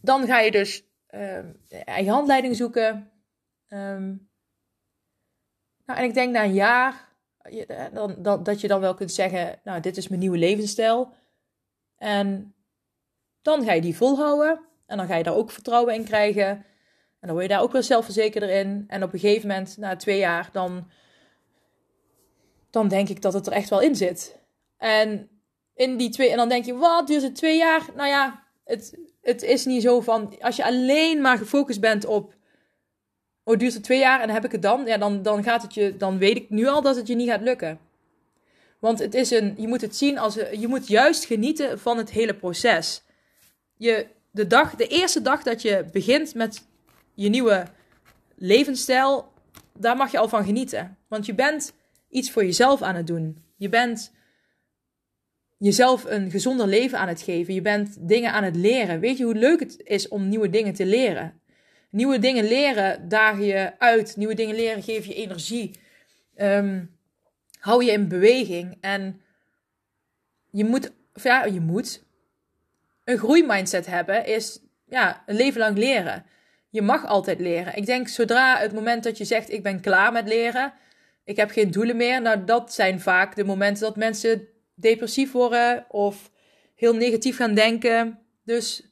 [0.00, 1.38] dan ga je dus uh,
[1.84, 3.10] eigen handleiding zoeken.
[3.68, 4.28] Um,
[5.84, 7.06] nou, en ik denk na een jaar
[7.92, 11.12] dan, dan, dat je dan wel kunt zeggen: Nou, dit is mijn nieuwe levensstijl.
[11.96, 12.54] En
[13.42, 14.60] dan ga je die volhouden.
[14.86, 16.48] En dan ga je daar ook vertrouwen in krijgen.
[17.20, 18.84] En dan word je daar ook wel zelfverzekerder in.
[18.88, 20.90] En op een gegeven moment, na twee jaar, dan,
[22.70, 24.38] dan denk ik dat het er echt wel in zit.
[24.76, 25.35] En
[25.76, 27.86] in die twee, en dan denk je, wat duurt het twee jaar?
[27.96, 32.34] Nou ja, het, het is niet zo van, als je alleen maar gefocust bent op,
[33.44, 34.86] oh duurt het twee jaar en heb ik het dan?
[34.86, 37.28] Ja, dan, dan gaat het je, dan weet ik nu al dat het je niet
[37.28, 37.78] gaat lukken.
[38.78, 42.10] Want het is een, je moet het zien als, je moet juist genieten van het
[42.10, 43.02] hele proces.
[43.76, 46.66] Je, de, dag, de eerste dag dat je begint met
[47.14, 47.66] je nieuwe
[48.34, 49.32] levensstijl,
[49.72, 50.96] daar mag je al van genieten.
[51.08, 51.72] Want je bent
[52.08, 53.44] iets voor jezelf aan het doen.
[53.56, 54.12] Je bent
[55.58, 57.54] jezelf een gezonder leven aan het geven.
[57.54, 59.00] Je bent dingen aan het leren.
[59.00, 61.40] Weet je hoe leuk het is om nieuwe dingen te leren?
[61.90, 64.16] Nieuwe dingen leren daag je uit.
[64.16, 65.70] Nieuwe dingen leren geef je energie.
[66.36, 66.96] Um,
[67.58, 68.76] hou je in beweging.
[68.80, 69.20] En
[70.50, 70.92] je moet,
[71.22, 72.04] ja, je moet.
[73.04, 76.24] Een groeimindset hebben is ja, een leven lang leren.
[76.70, 77.76] Je mag altijd leren.
[77.76, 80.72] Ik denk zodra het moment dat je zegt: Ik ben klaar met leren,
[81.24, 82.22] ik heb geen doelen meer.
[82.22, 86.30] Nou, dat zijn vaak de momenten dat mensen depressief worden of
[86.74, 88.18] heel negatief gaan denken.
[88.44, 88.82] Dus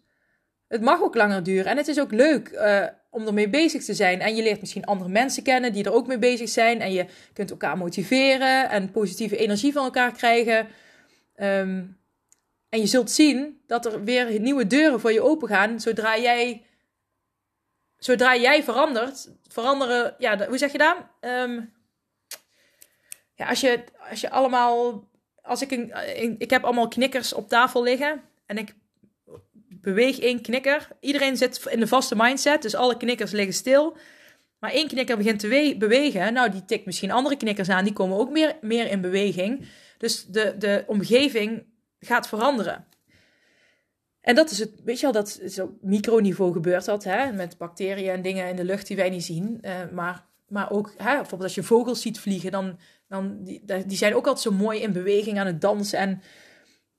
[0.68, 1.70] het mag ook langer duren.
[1.70, 4.20] En het is ook leuk uh, om ermee bezig te zijn.
[4.20, 6.80] En je leert misschien andere mensen kennen die er ook mee bezig zijn.
[6.80, 10.68] En je kunt elkaar motiveren en positieve energie van elkaar krijgen.
[11.36, 11.98] Um,
[12.68, 16.62] en je zult zien dat er weer nieuwe deuren voor je open gaan zodra jij,
[17.96, 19.30] zodra jij verandert.
[19.48, 20.96] Veranderen, ja, hoe zeg je dat?
[21.20, 21.72] Um,
[23.34, 25.08] ja, als je, als je allemaal
[25.44, 28.74] als ik een, ik heb allemaal knikkers op tafel liggen en ik
[29.68, 30.88] beweeg één knikker.
[31.00, 33.96] Iedereen zit in de vaste mindset, dus alle knikkers liggen stil.
[34.58, 36.32] Maar één knikker begint te bewegen.
[36.32, 39.68] Nou, die tikt misschien andere knikkers aan, die komen ook meer, meer in beweging.
[39.98, 41.64] Dus de, de omgeving
[42.00, 42.86] gaat veranderen.
[44.20, 47.58] En dat is het, weet je wel, dat is op microniveau gebeurt dat, hè, met
[47.58, 49.58] bacteriën en dingen in de lucht die wij niet zien.
[49.62, 52.78] Uh, maar, maar ook, hè, bijvoorbeeld als je vogels ziet vliegen, dan
[53.08, 55.98] dan, die, die zijn ook altijd zo mooi in beweging aan het dansen.
[55.98, 56.22] En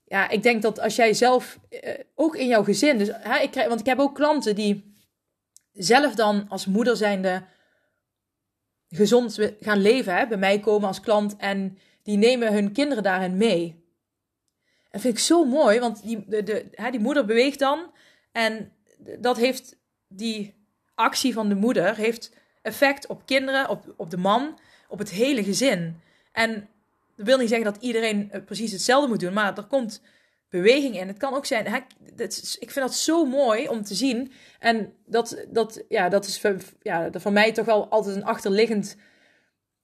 [0.03, 3.51] ja, ik denk dat als jij zelf, eh, ook in jouw gezin, dus, hè, ik
[3.51, 4.93] krijg, want ik heb ook klanten die
[5.71, 7.43] zelf dan als moeder zijnde
[8.89, 13.37] gezond gaan leven, hè, bij mij komen als klant en die nemen hun kinderen daarin
[13.37, 13.83] mee.
[14.89, 17.91] En vind ik zo mooi, want die, de, de, hè, die moeder beweegt dan
[18.31, 18.73] en
[19.19, 24.59] dat heeft die actie van de moeder heeft effect op kinderen, op, op de man
[24.87, 26.01] op het hele gezin.
[26.31, 26.69] En
[27.15, 30.01] dat wil niet zeggen dat iedereen eh, precies hetzelfde moet doen, maar er komt
[30.49, 31.07] beweging in.
[31.07, 31.77] Het kan ook zijn, hè,
[32.59, 34.31] ik vind dat zo mooi om te zien.
[34.59, 36.41] En dat, dat, ja, dat is
[36.81, 38.97] ja, voor mij toch wel altijd een achterliggend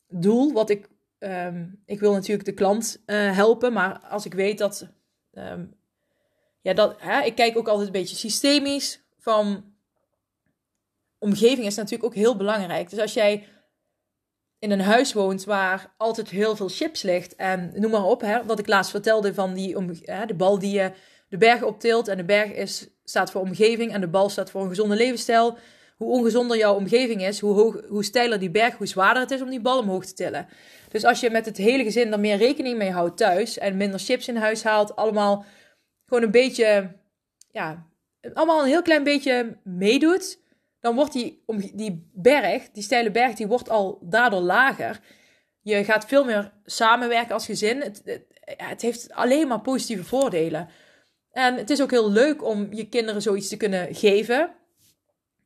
[0.07, 0.53] doel.
[0.53, 0.87] Wat ik,
[1.19, 4.87] um, ik wil natuurlijk de klant uh, helpen, maar als ik weet dat,
[5.33, 5.73] um,
[6.61, 9.73] ja, dat hè, ik kijk ook altijd een beetje systemisch van
[11.19, 12.89] omgeving is natuurlijk ook heel belangrijk.
[12.89, 13.47] Dus als jij
[14.61, 17.35] in een huis woont waar altijd heel veel chips ligt.
[17.35, 20.59] En noem maar op, hè, wat ik laatst vertelde van die om, hè, de bal
[20.59, 20.91] die je
[21.29, 22.07] de bergen optilt.
[22.07, 25.57] En de berg is, staat voor omgeving en de bal staat voor een gezonde levensstijl.
[25.97, 29.41] Hoe ongezonder jouw omgeving is, hoe, hoog, hoe steiler die berg, hoe zwaarder het is
[29.41, 30.47] om die bal omhoog te tillen.
[30.89, 33.99] Dus als je met het hele gezin er meer rekening mee houdt thuis en minder
[33.99, 35.45] chips in huis haalt, allemaal
[36.05, 36.95] gewoon een beetje,
[37.51, 37.87] ja,
[38.33, 40.40] allemaal een heel klein beetje meedoet,
[40.81, 44.99] dan wordt die, die berg, die steile berg, die wordt al daardoor lager.
[45.61, 47.81] Je gaat veel meer samenwerken als gezin.
[47.81, 50.69] Het, het, heeft alleen maar positieve voordelen.
[51.31, 54.51] En het is ook heel leuk om je kinderen zoiets te kunnen geven.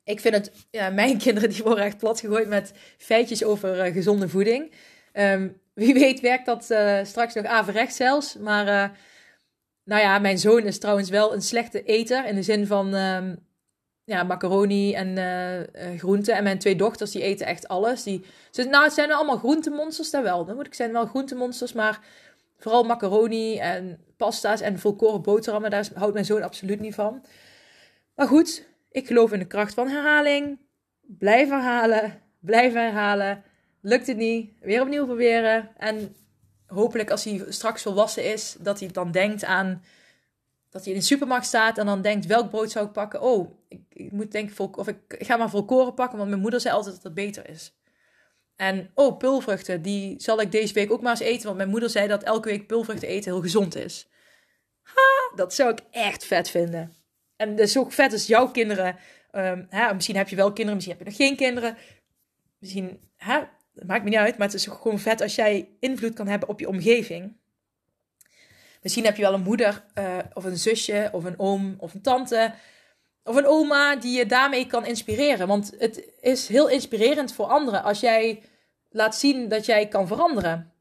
[0.04, 3.92] Ik vind het, ja, mijn kinderen die worden echt plat gegooid met feitjes over uh,
[3.92, 4.72] gezonde voeding.
[5.12, 8.36] Um, wie weet werkt dat uh, straks nog averecht zelfs.
[8.36, 8.96] Maar uh,
[9.84, 12.26] nou ja, mijn zoon is trouwens wel een slechte eter.
[12.26, 13.45] In de zin van, um,
[14.06, 16.34] ja, macaroni en uh, groenten.
[16.34, 18.02] En mijn twee dochters, die eten echt alles.
[18.02, 20.44] Die, ze, nou, het zijn allemaal groentemonsters, daar wel.
[20.44, 22.00] Dan moet ik zijn wel groentemonsters, maar
[22.58, 27.24] vooral macaroni en pasta's en volkoren boterhammen, daar houdt mijn zoon absoluut niet van.
[28.14, 30.58] Maar goed, ik geloof in de kracht van herhaling.
[31.00, 33.42] blijf herhalen, blijf herhalen.
[33.80, 35.68] Lukt het niet, weer opnieuw proberen.
[35.76, 36.16] En
[36.66, 39.82] hopelijk als hij straks volwassen is, dat hij dan denkt aan
[40.70, 43.20] dat hij in de supermarkt staat en dan denkt welk brood zou ik pakken.
[43.20, 46.74] Oh, ik, ik moet denken of ik, ga maar volkoren pakken, want mijn moeder zei
[46.74, 47.74] altijd dat dat beter is.
[48.56, 51.90] En oh, pulvruchten, die zal ik deze week ook maar eens eten, want mijn moeder
[51.90, 54.08] zei dat elke week pulvruchten eten heel gezond is.
[54.82, 56.94] Ha, dat zou ik echt vet vinden.
[57.36, 58.96] En is ook vet als jouw kinderen,
[59.32, 61.76] um, hè, misschien heb je wel kinderen, misschien heb je nog geen kinderen.
[62.58, 63.40] Misschien, hè,
[63.72, 66.60] maakt me niet uit, maar het is gewoon vet als jij invloed kan hebben op
[66.60, 67.36] je omgeving.
[68.86, 72.02] Misschien heb je wel een moeder uh, of een zusje of een oom of een
[72.02, 72.54] tante
[73.24, 75.46] of een oma die je daarmee kan inspireren.
[75.46, 78.42] Want het is heel inspirerend voor anderen als jij
[78.90, 80.72] laat zien dat jij kan veranderen.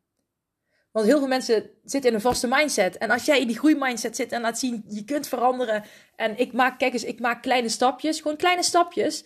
[0.92, 2.98] Want heel veel mensen zitten in een vaste mindset.
[2.98, 5.84] En als jij in die groeimindset zit en laat zien, je kunt veranderen.
[6.16, 8.22] En ik maak, kijk eens, ik maak kleine stapjes.
[8.22, 9.24] Gewoon kleine stapjes.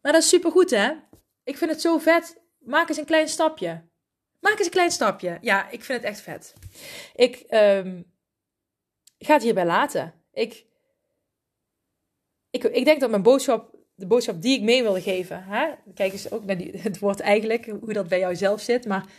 [0.00, 0.90] Maar dat is supergoed, hè?
[1.44, 2.40] Ik vind het zo vet.
[2.58, 3.87] Maak eens een klein stapje.
[4.40, 5.38] Maak eens een klein stapje.
[5.40, 6.54] Ja, ik vind het echt vet.
[7.14, 8.12] Ik um,
[9.18, 10.14] ga het hierbij laten.
[10.32, 10.66] Ik,
[12.50, 15.74] ik, ik denk dat mijn boodschap, de boodschap die ik mee wilde geven, hè?
[15.94, 19.10] kijk eens ook naar die, het woord eigenlijk, hoe dat bij jou zelf zit, maar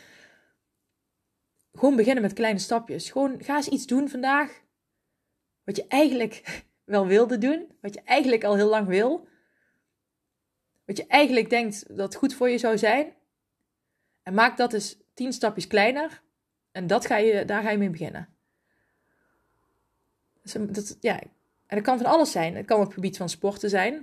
[1.73, 3.11] gewoon beginnen met kleine stapjes.
[3.11, 4.61] Gewoon ga eens iets doen vandaag
[5.63, 9.27] wat je eigenlijk wel wilde doen, wat je eigenlijk al heel lang wil,
[10.85, 13.15] wat je eigenlijk denkt dat goed voor je zou zijn.
[14.23, 16.21] En maak dat eens tien stapjes kleiner.
[16.71, 18.27] En dat ga je, daar ga je mee beginnen.
[20.69, 21.19] dat, ja,
[21.65, 22.55] en dat kan van alles zijn.
[22.55, 23.93] Het kan op het gebied van sporten zijn.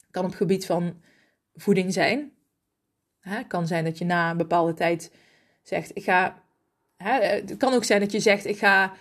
[0.00, 1.02] Het kan op het gebied van
[1.54, 2.32] voeding zijn.
[3.20, 5.10] Het kan zijn dat je na een bepaalde tijd
[5.62, 6.42] zegt: Ik ga.
[6.96, 8.92] Het kan ook zijn dat je zegt: Ik ga.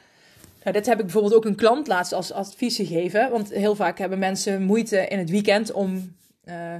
[0.63, 3.31] Nou, dit heb ik bijvoorbeeld ook een klant laatst als advies gegeven.
[3.31, 6.75] Want heel vaak hebben mensen moeite in het weekend om uh,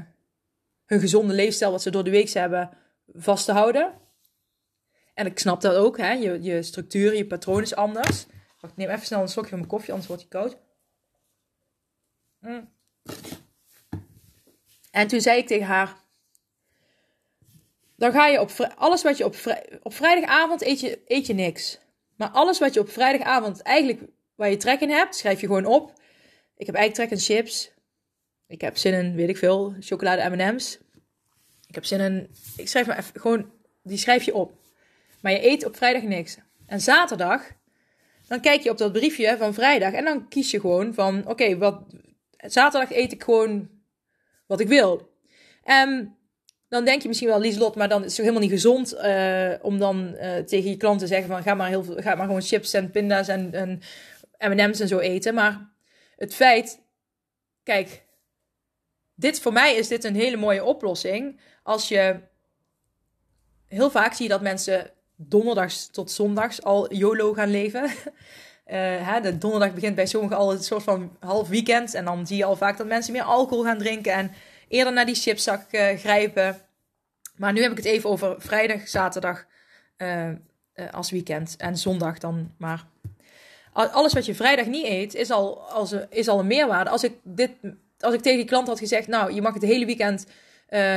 [0.85, 2.69] hun gezonde leefstijl, wat ze door de week hebben,
[3.13, 4.01] vast te houden.
[5.13, 6.11] En ik snap dat ook, hè?
[6.11, 8.25] Je, je structuur, je patroon is anders.
[8.61, 10.57] Ik neem even snel een slokje van mijn koffie, anders wordt hij koud.
[12.39, 12.71] Mm.
[14.91, 15.95] En toen zei ik tegen haar:
[17.95, 19.35] Dan ga je op alles wat je op,
[19.81, 21.79] op vrijdagavond eet je, eet je niks.
[22.15, 24.01] Maar alles wat je op vrijdagavond eigenlijk
[24.35, 25.93] waar je trek in hebt, schrijf je gewoon op.
[26.57, 27.71] Ik heb eigenlijk trek in chips.
[28.47, 30.79] Ik heb zin in, weet ik veel, chocolade M&M's.
[31.67, 33.51] Ik heb zin in, ik schrijf maar even, gewoon,
[33.83, 34.62] die schrijf je op.
[35.23, 36.37] Maar je eet op vrijdag niks.
[36.65, 37.51] En zaterdag,
[38.27, 41.57] dan kijk je op dat briefje van vrijdag en dan kies je gewoon van, oké,
[41.57, 41.83] wat
[42.37, 43.69] zaterdag eet ik gewoon
[44.45, 45.11] wat ik wil.
[45.63, 46.17] En
[46.69, 49.79] dan denk je misschien wel, Lieslot, maar dan is het helemaal niet gezond uh, om
[49.79, 52.73] dan uh, tegen je klant te zeggen van, ga maar, heel ga maar gewoon chips
[52.73, 53.81] en pinda's en, en
[54.51, 55.33] M&M's en zo eten.
[55.33, 55.73] Maar
[56.15, 56.81] het feit,
[57.63, 58.05] kijk,
[59.15, 61.39] dit voor mij is dit een hele mooie oplossing.
[61.63, 62.19] Als je
[63.67, 67.83] heel vaak zie je dat mensen donderdags tot zondags al YOLO gaan leven.
[67.83, 67.91] Uh,
[69.09, 71.93] hè, de donderdag begint bij sommigen al een soort van half weekend.
[71.93, 74.31] En dan zie je al vaak dat mensen meer alcohol gaan drinken en
[74.67, 76.61] eerder naar die chipszak uh, grijpen.
[77.35, 79.45] Maar nu heb ik het even over vrijdag, zaterdag
[79.97, 80.29] uh,
[80.91, 82.85] als weekend en zondag dan maar.
[83.73, 86.89] Alles wat je vrijdag niet eet, is al, als, is al een meerwaarde.
[86.89, 87.51] Als ik, dit,
[87.99, 90.25] als ik tegen die klant had gezegd, nou, je mag het hele weekend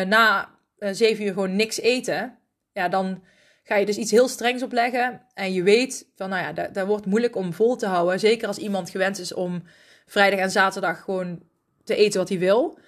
[0.09, 0.49] na
[0.79, 2.39] zeven uur gewoon niks eten.
[2.73, 3.23] Ja, dan
[3.67, 5.23] ga je dus iets heel strengs opleggen.
[5.35, 8.21] En je weet van, nou ja, dat, dat wordt moeilijk om vol te houden.
[8.21, 9.63] Zeker als iemand gewend is om
[10.07, 11.43] vrijdag en zaterdag gewoon
[11.85, 12.79] te eten wat hij wil.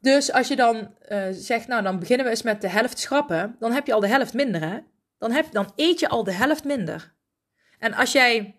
[0.00, 3.56] Dus als je dan uh, zegt, nou dan beginnen we eens met de helft schrappen,
[3.58, 4.78] dan heb je al de helft minder, hè?
[5.18, 7.14] Dan, heb, dan eet je al de helft minder.
[7.78, 8.56] En als jij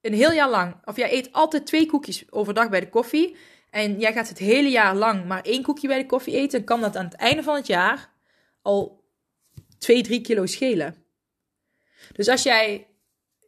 [0.00, 3.36] een heel jaar lang, of jij eet altijd twee koekjes overdag bij de koffie,
[3.70, 6.64] en jij gaat het hele jaar lang maar één koekje bij de koffie eten, dan
[6.64, 8.10] kan dat aan het einde van het jaar
[8.62, 9.03] al
[9.78, 11.04] 2, 3 kilo schelen.
[12.12, 12.86] Dus als jij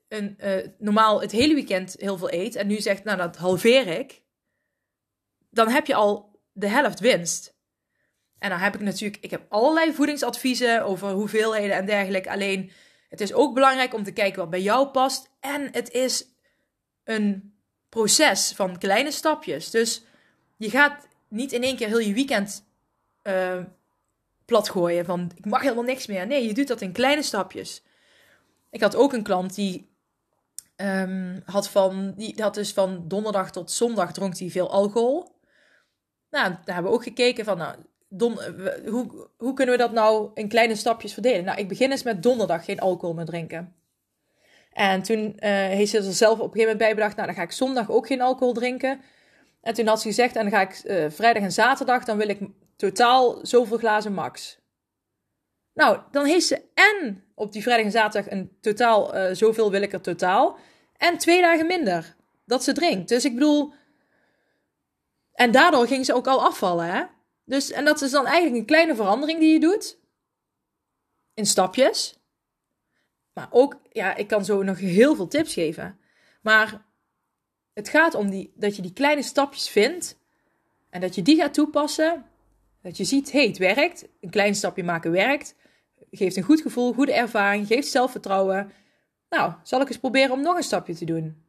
[0.09, 3.87] een, uh, normaal het hele weekend heel veel eet en nu zegt, nou dat halveer
[3.87, 4.23] ik,
[5.51, 7.55] dan heb je al de helft winst.
[8.39, 12.31] En dan heb ik natuurlijk, ik heb allerlei voedingsadviezen over hoeveelheden en dergelijke.
[12.31, 12.71] Alleen,
[13.09, 15.31] het is ook belangrijk om te kijken wat bij jou past.
[15.41, 16.27] En het is
[17.05, 17.57] een
[17.89, 19.71] proces van kleine stapjes.
[19.71, 20.03] Dus
[20.57, 22.65] je gaat niet in één keer heel je weekend
[23.23, 23.59] uh,
[24.47, 26.27] plat gooien van ik mag helemaal niks meer.
[26.27, 27.83] Nee, je doet dat in kleine stapjes.
[28.71, 29.91] Ik had ook een klant die
[30.77, 35.35] um, had van die had dus van donderdag tot zondag dronk hij veel alcohol.
[36.31, 37.77] Nou, daar hebben we ook gekeken van nou,
[38.09, 38.39] don,
[38.87, 41.45] hoe, hoe kunnen we dat nou in kleine stapjes verdelen?
[41.45, 43.75] Nou, ik begin eens met donderdag geen alcohol meer drinken.
[44.73, 47.37] En toen uh, heeft ze er zelf op een gegeven moment bij bedacht, nou dan
[47.37, 49.01] ga ik zondag ook geen alcohol drinken.
[49.67, 52.29] En toen had ze gezegd, en dan ga ik uh, vrijdag en zaterdag, dan wil
[52.29, 52.41] ik
[52.77, 54.59] totaal zoveel glazen max.
[55.73, 59.83] Nou, dan heeft ze en op die vrijdag en zaterdag een totaal, uh, zoveel wil
[59.83, 60.59] ik er totaal.
[60.97, 63.09] En twee dagen minder dat ze drinkt.
[63.09, 63.73] Dus ik bedoel.
[65.33, 67.05] En daardoor ging ze ook al afvallen, hè?
[67.45, 69.99] Dus, en dat is dan eigenlijk een kleine verandering die je doet.
[71.35, 72.19] In stapjes.
[73.33, 75.99] Maar ook, ja, ik kan zo nog heel veel tips geven.
[76.43, 76.85] Maar
[77.77, 80.19] het gaat om die, dat je die kleine stapjes vindt.
[80.91, 82.25] En dat je die gaat toepassen.
[82.83, 84.09] Dat je ziet, hé, hey, het werkt.
[84.21, 85.55] Een klein stapje maken werkt.
[86.11, 88.73] Geeft een goed gevoel, goede ervaring, geeft zelfvertrouwen.
[89.29, 91.45] Nou, zal ik eens proberen om nog een stapje te doen?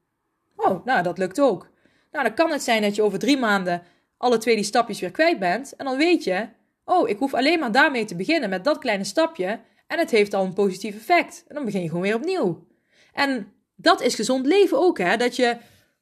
[0.55, 1.69] Oh, nou, dat lukt ook.
[2.11, 3.81] Nou, dan kan het zijn dat je over drie maanden
[4.17, 5.75] alle twee die stapjes weer kwijt bent.
[5.75, 6.47] En dan weet je,
[6.85, 9.59] oh, ik hoef alleen maar daarmee te beginnen met dat kleine stapje.
[9.87, 11.43] En het heeft al een positief effect.
[11.47, 12.67] En dan begin je gewoon weer opnieuw.
[13.13, 15.17] En dat is gezond leven ook, hè?
[15.17, 15.57] Dat je.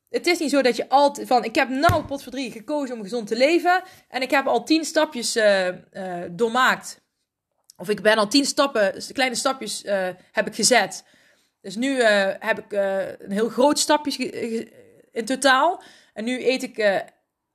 [0.10, 1.44] Het is niet zo dat je altijd van.
[1.44, 3.84] Ik heb nou drie gekozen om gezond te leven.
[4.10, 5.74] En ik heb al tien stapjes uh, uh,
[6.32, 7.02] doormaakt.
[7.78, 11.04] Of ik ben al tien stappen, kleine stapjes uh, heb ik gezet.
[11.62, 12.02] Dus nu
[12.40, 12.72] heb ik
[13.22, 14.30] een heel groot stapje
[15.12, 15.84] in totaal.
[16.14, 17.04] En nu eet ik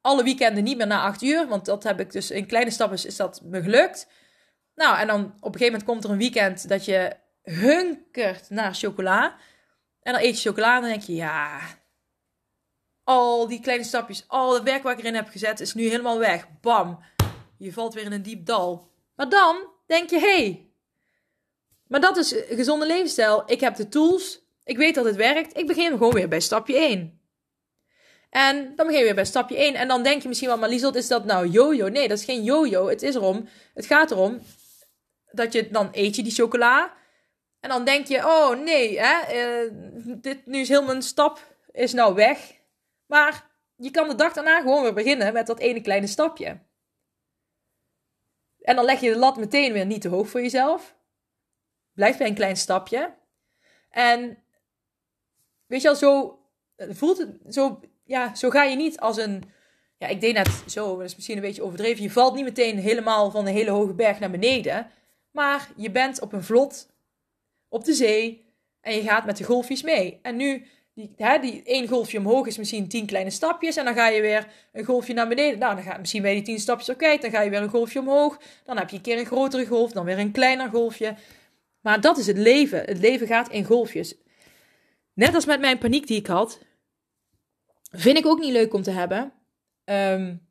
[0.00, 1.48] alle weekenden niet meer na acht uur.
[1.48, 4.06] Want dat heb ik dus in kleine stappen is dat me gelukt.
[4.74, 8.74] Nou, en dan op een gegeven moment komt er een weekend dat je hunkert naar
[8.74, 9.36] chocola.
[10.02, 11.60] En dan eet je chocola en dan denk je, ja,
[13.10, 16.18] al die kleine stapjes, al het werk wat ik erin heb gezet is nu helemaal
[16.18, 16.46] weg.
[16.60, 16.98] Bam,
[17.58, 18.90] je valt weer in een diep dal.
[19.16, 20.70] Maar dan denk je, hey,
[21.86, 23.42] maar dat is een gezonde levensstijl.
[23.46, 25.58] Ik heb de tools, ik weet dat het werkt.
[25.58, 27.20] Ik begin gewoon weer bij stapje 1.
[28.30, 29.74] En dan begin je weer bij stapje 1.
[29.74, 31.88] En dan denk je misschien wel, maar Liesel, is dat nou yo-yo?
[31.88, 32.88] Nee, dat is geen yo-yo.
[32.88, 34.40] Het is erom, het gaat erom
[35.32, 36.94] dat je dan eet je die chocola.
[37.60, 39.14] En dan denk je, oh nee, hè,
[39.64, 39.72] uh,
[40.04, 42.58] dit, nu is heel mijn stap is nou weg.
[43.10, 46.58] Maar je kan de dag daarna gewoon weer beginnen met dat ene kleine stapje.
[48.60, 50.96] En dan leg je de lat meteen weer niet te hoog voor jezelf.
[51.92, 53.14] Blijf bij een klein stapje.
[53.90, 54.38] En
[55.66, 56.38] weet je al, zo
[56.76, 59.52] voelt het, zo, ja, zo ga je niet als een,
[59.98, 62.02] ja, ik deed net zo, dat is misschien een beetje overdreven.
[62.02, 64.90] Je valt niet meteen helemaal van een hele hoge berg naar beneden.
[65.30, 66.88] Maar je bent op een vlot
[67.68, 70.18] op de zee en je gaat met de golfjes mee.
[70.22, 70.66] En nu,
[71.00, 73.76] die, die één golfje omhoog is misschien tien kleine stapjes.
[73.76, 75.58] En dan ga je weer een golfje naar beneden.
[75.58, 77.16] Nou, dan gaat misschien bij die tien stapjes oké.
[77.16, 78.40] Dan ga je weer een golfje omhoog.
[78.64, 81.14] Dan heb je een keer een grotere golf, dan weer een kleiner golfje.
[81.80, 82.80] Maar dat is het leven.
[82.84, 84.14] Het leven gaat in golfjes.
[85.12, 86.60] Net als met mijn paniek die ik had.
[87.90, 89.32] Vind ik ook niet leuk om te hebben.
[89.84, 90.48] Um,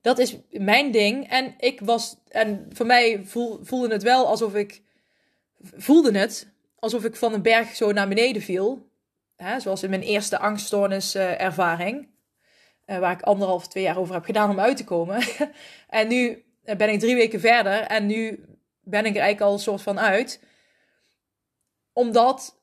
[0.00, 1.28] dat is mijn ding.
[1.28, 2.16] En ik was.
[2.28, 3.24] En voor mij
[3.62, 4.82] voelde het wel alsof ik.
[5.60, 8.92] Voelde het alsof ik van een berg zo naar beneden viel.
[9.36, 11.56] Hè, zoals in mijn eerste angststoornis uh,
[12.86, 15.22] waar ik anderhalf, twee jaar over heb gedaan om uit te komen.
[15.88, 17.80] en nu ben ik drie weken verder.
[17.80, 18.44] En nu
[18.80, 20.42] ben ik er eigenlijk al een soort van uit.
[21.92, 22.62] Omdat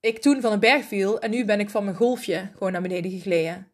[0.00, 1.20] ik toen van een berg viel.
[1.20, 3.72] En nu ben ik van mijn golfje gewoon naar beneden gegleden.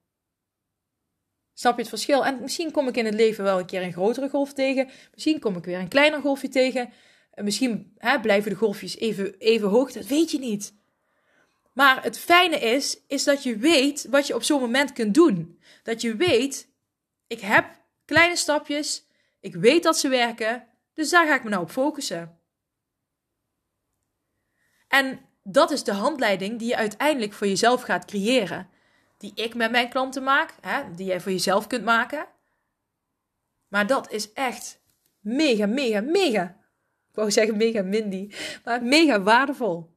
[1.55, 2.25] Snap je het verschil?
[2.25, 4.89] En misschien kom ik in het leven wel een keer een grotere golf tegen.
[5.12, 6.93] Misschien kom ik weer een kleiner golfje tegen.
[7.35, 9.93] Misschien hè, blijven de golfjes even, even hoog.
[9.93, 10.75] Dat weet je niet.
[11.75, 15.61] Maar het fijne is, is dat je weet wat je op zo'n moment kunt doen.
[15.83, 16.68] Dat je weet,
[17.27, 19.07] ik heb kleine stapjes.
[19.41, 20.68] Ik weet dat ze werken.
[20.93, 22.39] Dus daar ga ik me nou op focussen.
[24.89, 28.68] En dat is de handleiding die je uiteindelijk voor jezelf gaat creëren
[29.18, 32.27] die ik met mijn klanten maak, hè, die jij voor jezelf kunt maken.
[33.68, 34.81] Maar dat is echt
[35.20, 36.45] mega, mega, mega.
[37.09, 38.31] Ik wou zeggen mega mindy,
[38.64, 39.93] maar mega waardevol.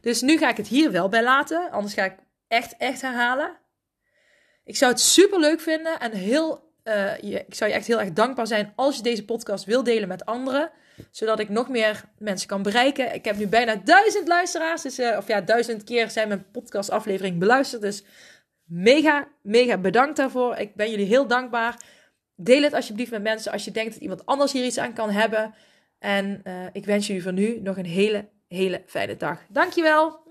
[0.00, 2.14] Dus nu ga ik het hier wel bij laten, anders ga ik
[2.48, 3.56] echt, echt herhalen.
[4.64, 6.72] Ik zou het super leuk vinden en heel,
[7.20, 10.08] je, ik zou je echt heel erg dankbaar zijn als je deze podcast wil delen
[10.08, 10.70] met anderen
[11.10, 13.14] zodat ik nog meer mensen kan bereiken.
[13.14, 14.82] Ik heb nu bijna duizend luisteraars.
[14.82, 17.82] Dus, uh, of ja, duizend keer zijn mijn podcastaflevering beluisterd.
[17.82, 18.04] Dus
[18.64, 20.56] mega, mega bedankt daarvoor.
[20.56, 21.80] Ik ben jullie heel dankbaar.
[22.34, 25.10] Deel het alsjeblieft met mensen als je denkt dat iemand anders hier iets aan kan
[25.10, 25.54] hebben.
[25.98, 29.38] En uh, ik wens jullie voor nu nog een hele, hele fijne dag.
[29.48, 30.24] Dankjewel.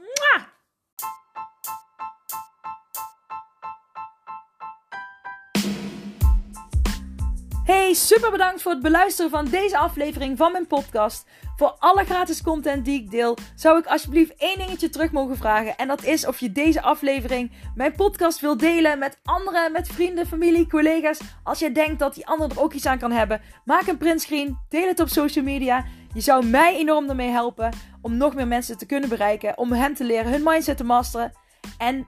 [7.65, 11.27] Hey, super bedankt voor het beluisteren van deze aflevering van mijn podcast.
[11.55, 15.77] Voor alle gratis content die ik deel, zou ik alsjeblieft één dingetje terug mogen vragen.
[15.77, 20.27] En dat is of je deze aflevering, mijn podcast, wil delen met anderen, met vrienden,
[20.27, 21.19] familie, collega's.
[21.43, 24.57] Als je denkt dat die ander er ook iets aan kan hebben, maak een printscreen,
[24.69, 25.85] deel het op social media.
[26.15, 29.93] Je zou mij enorm ermee helpen om nog meer mensen te kunnen bereiken, om hen
[29.93, 31.31] te leren hun mindset te masteren.
[31.77, 32.07] En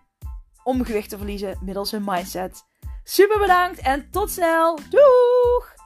[0.64, 2.64] om gewicht te verliezen middels hun mindset.
[3.04, 4.80] Super bedankt en tot snel.
[4.90, 5.77] Doei!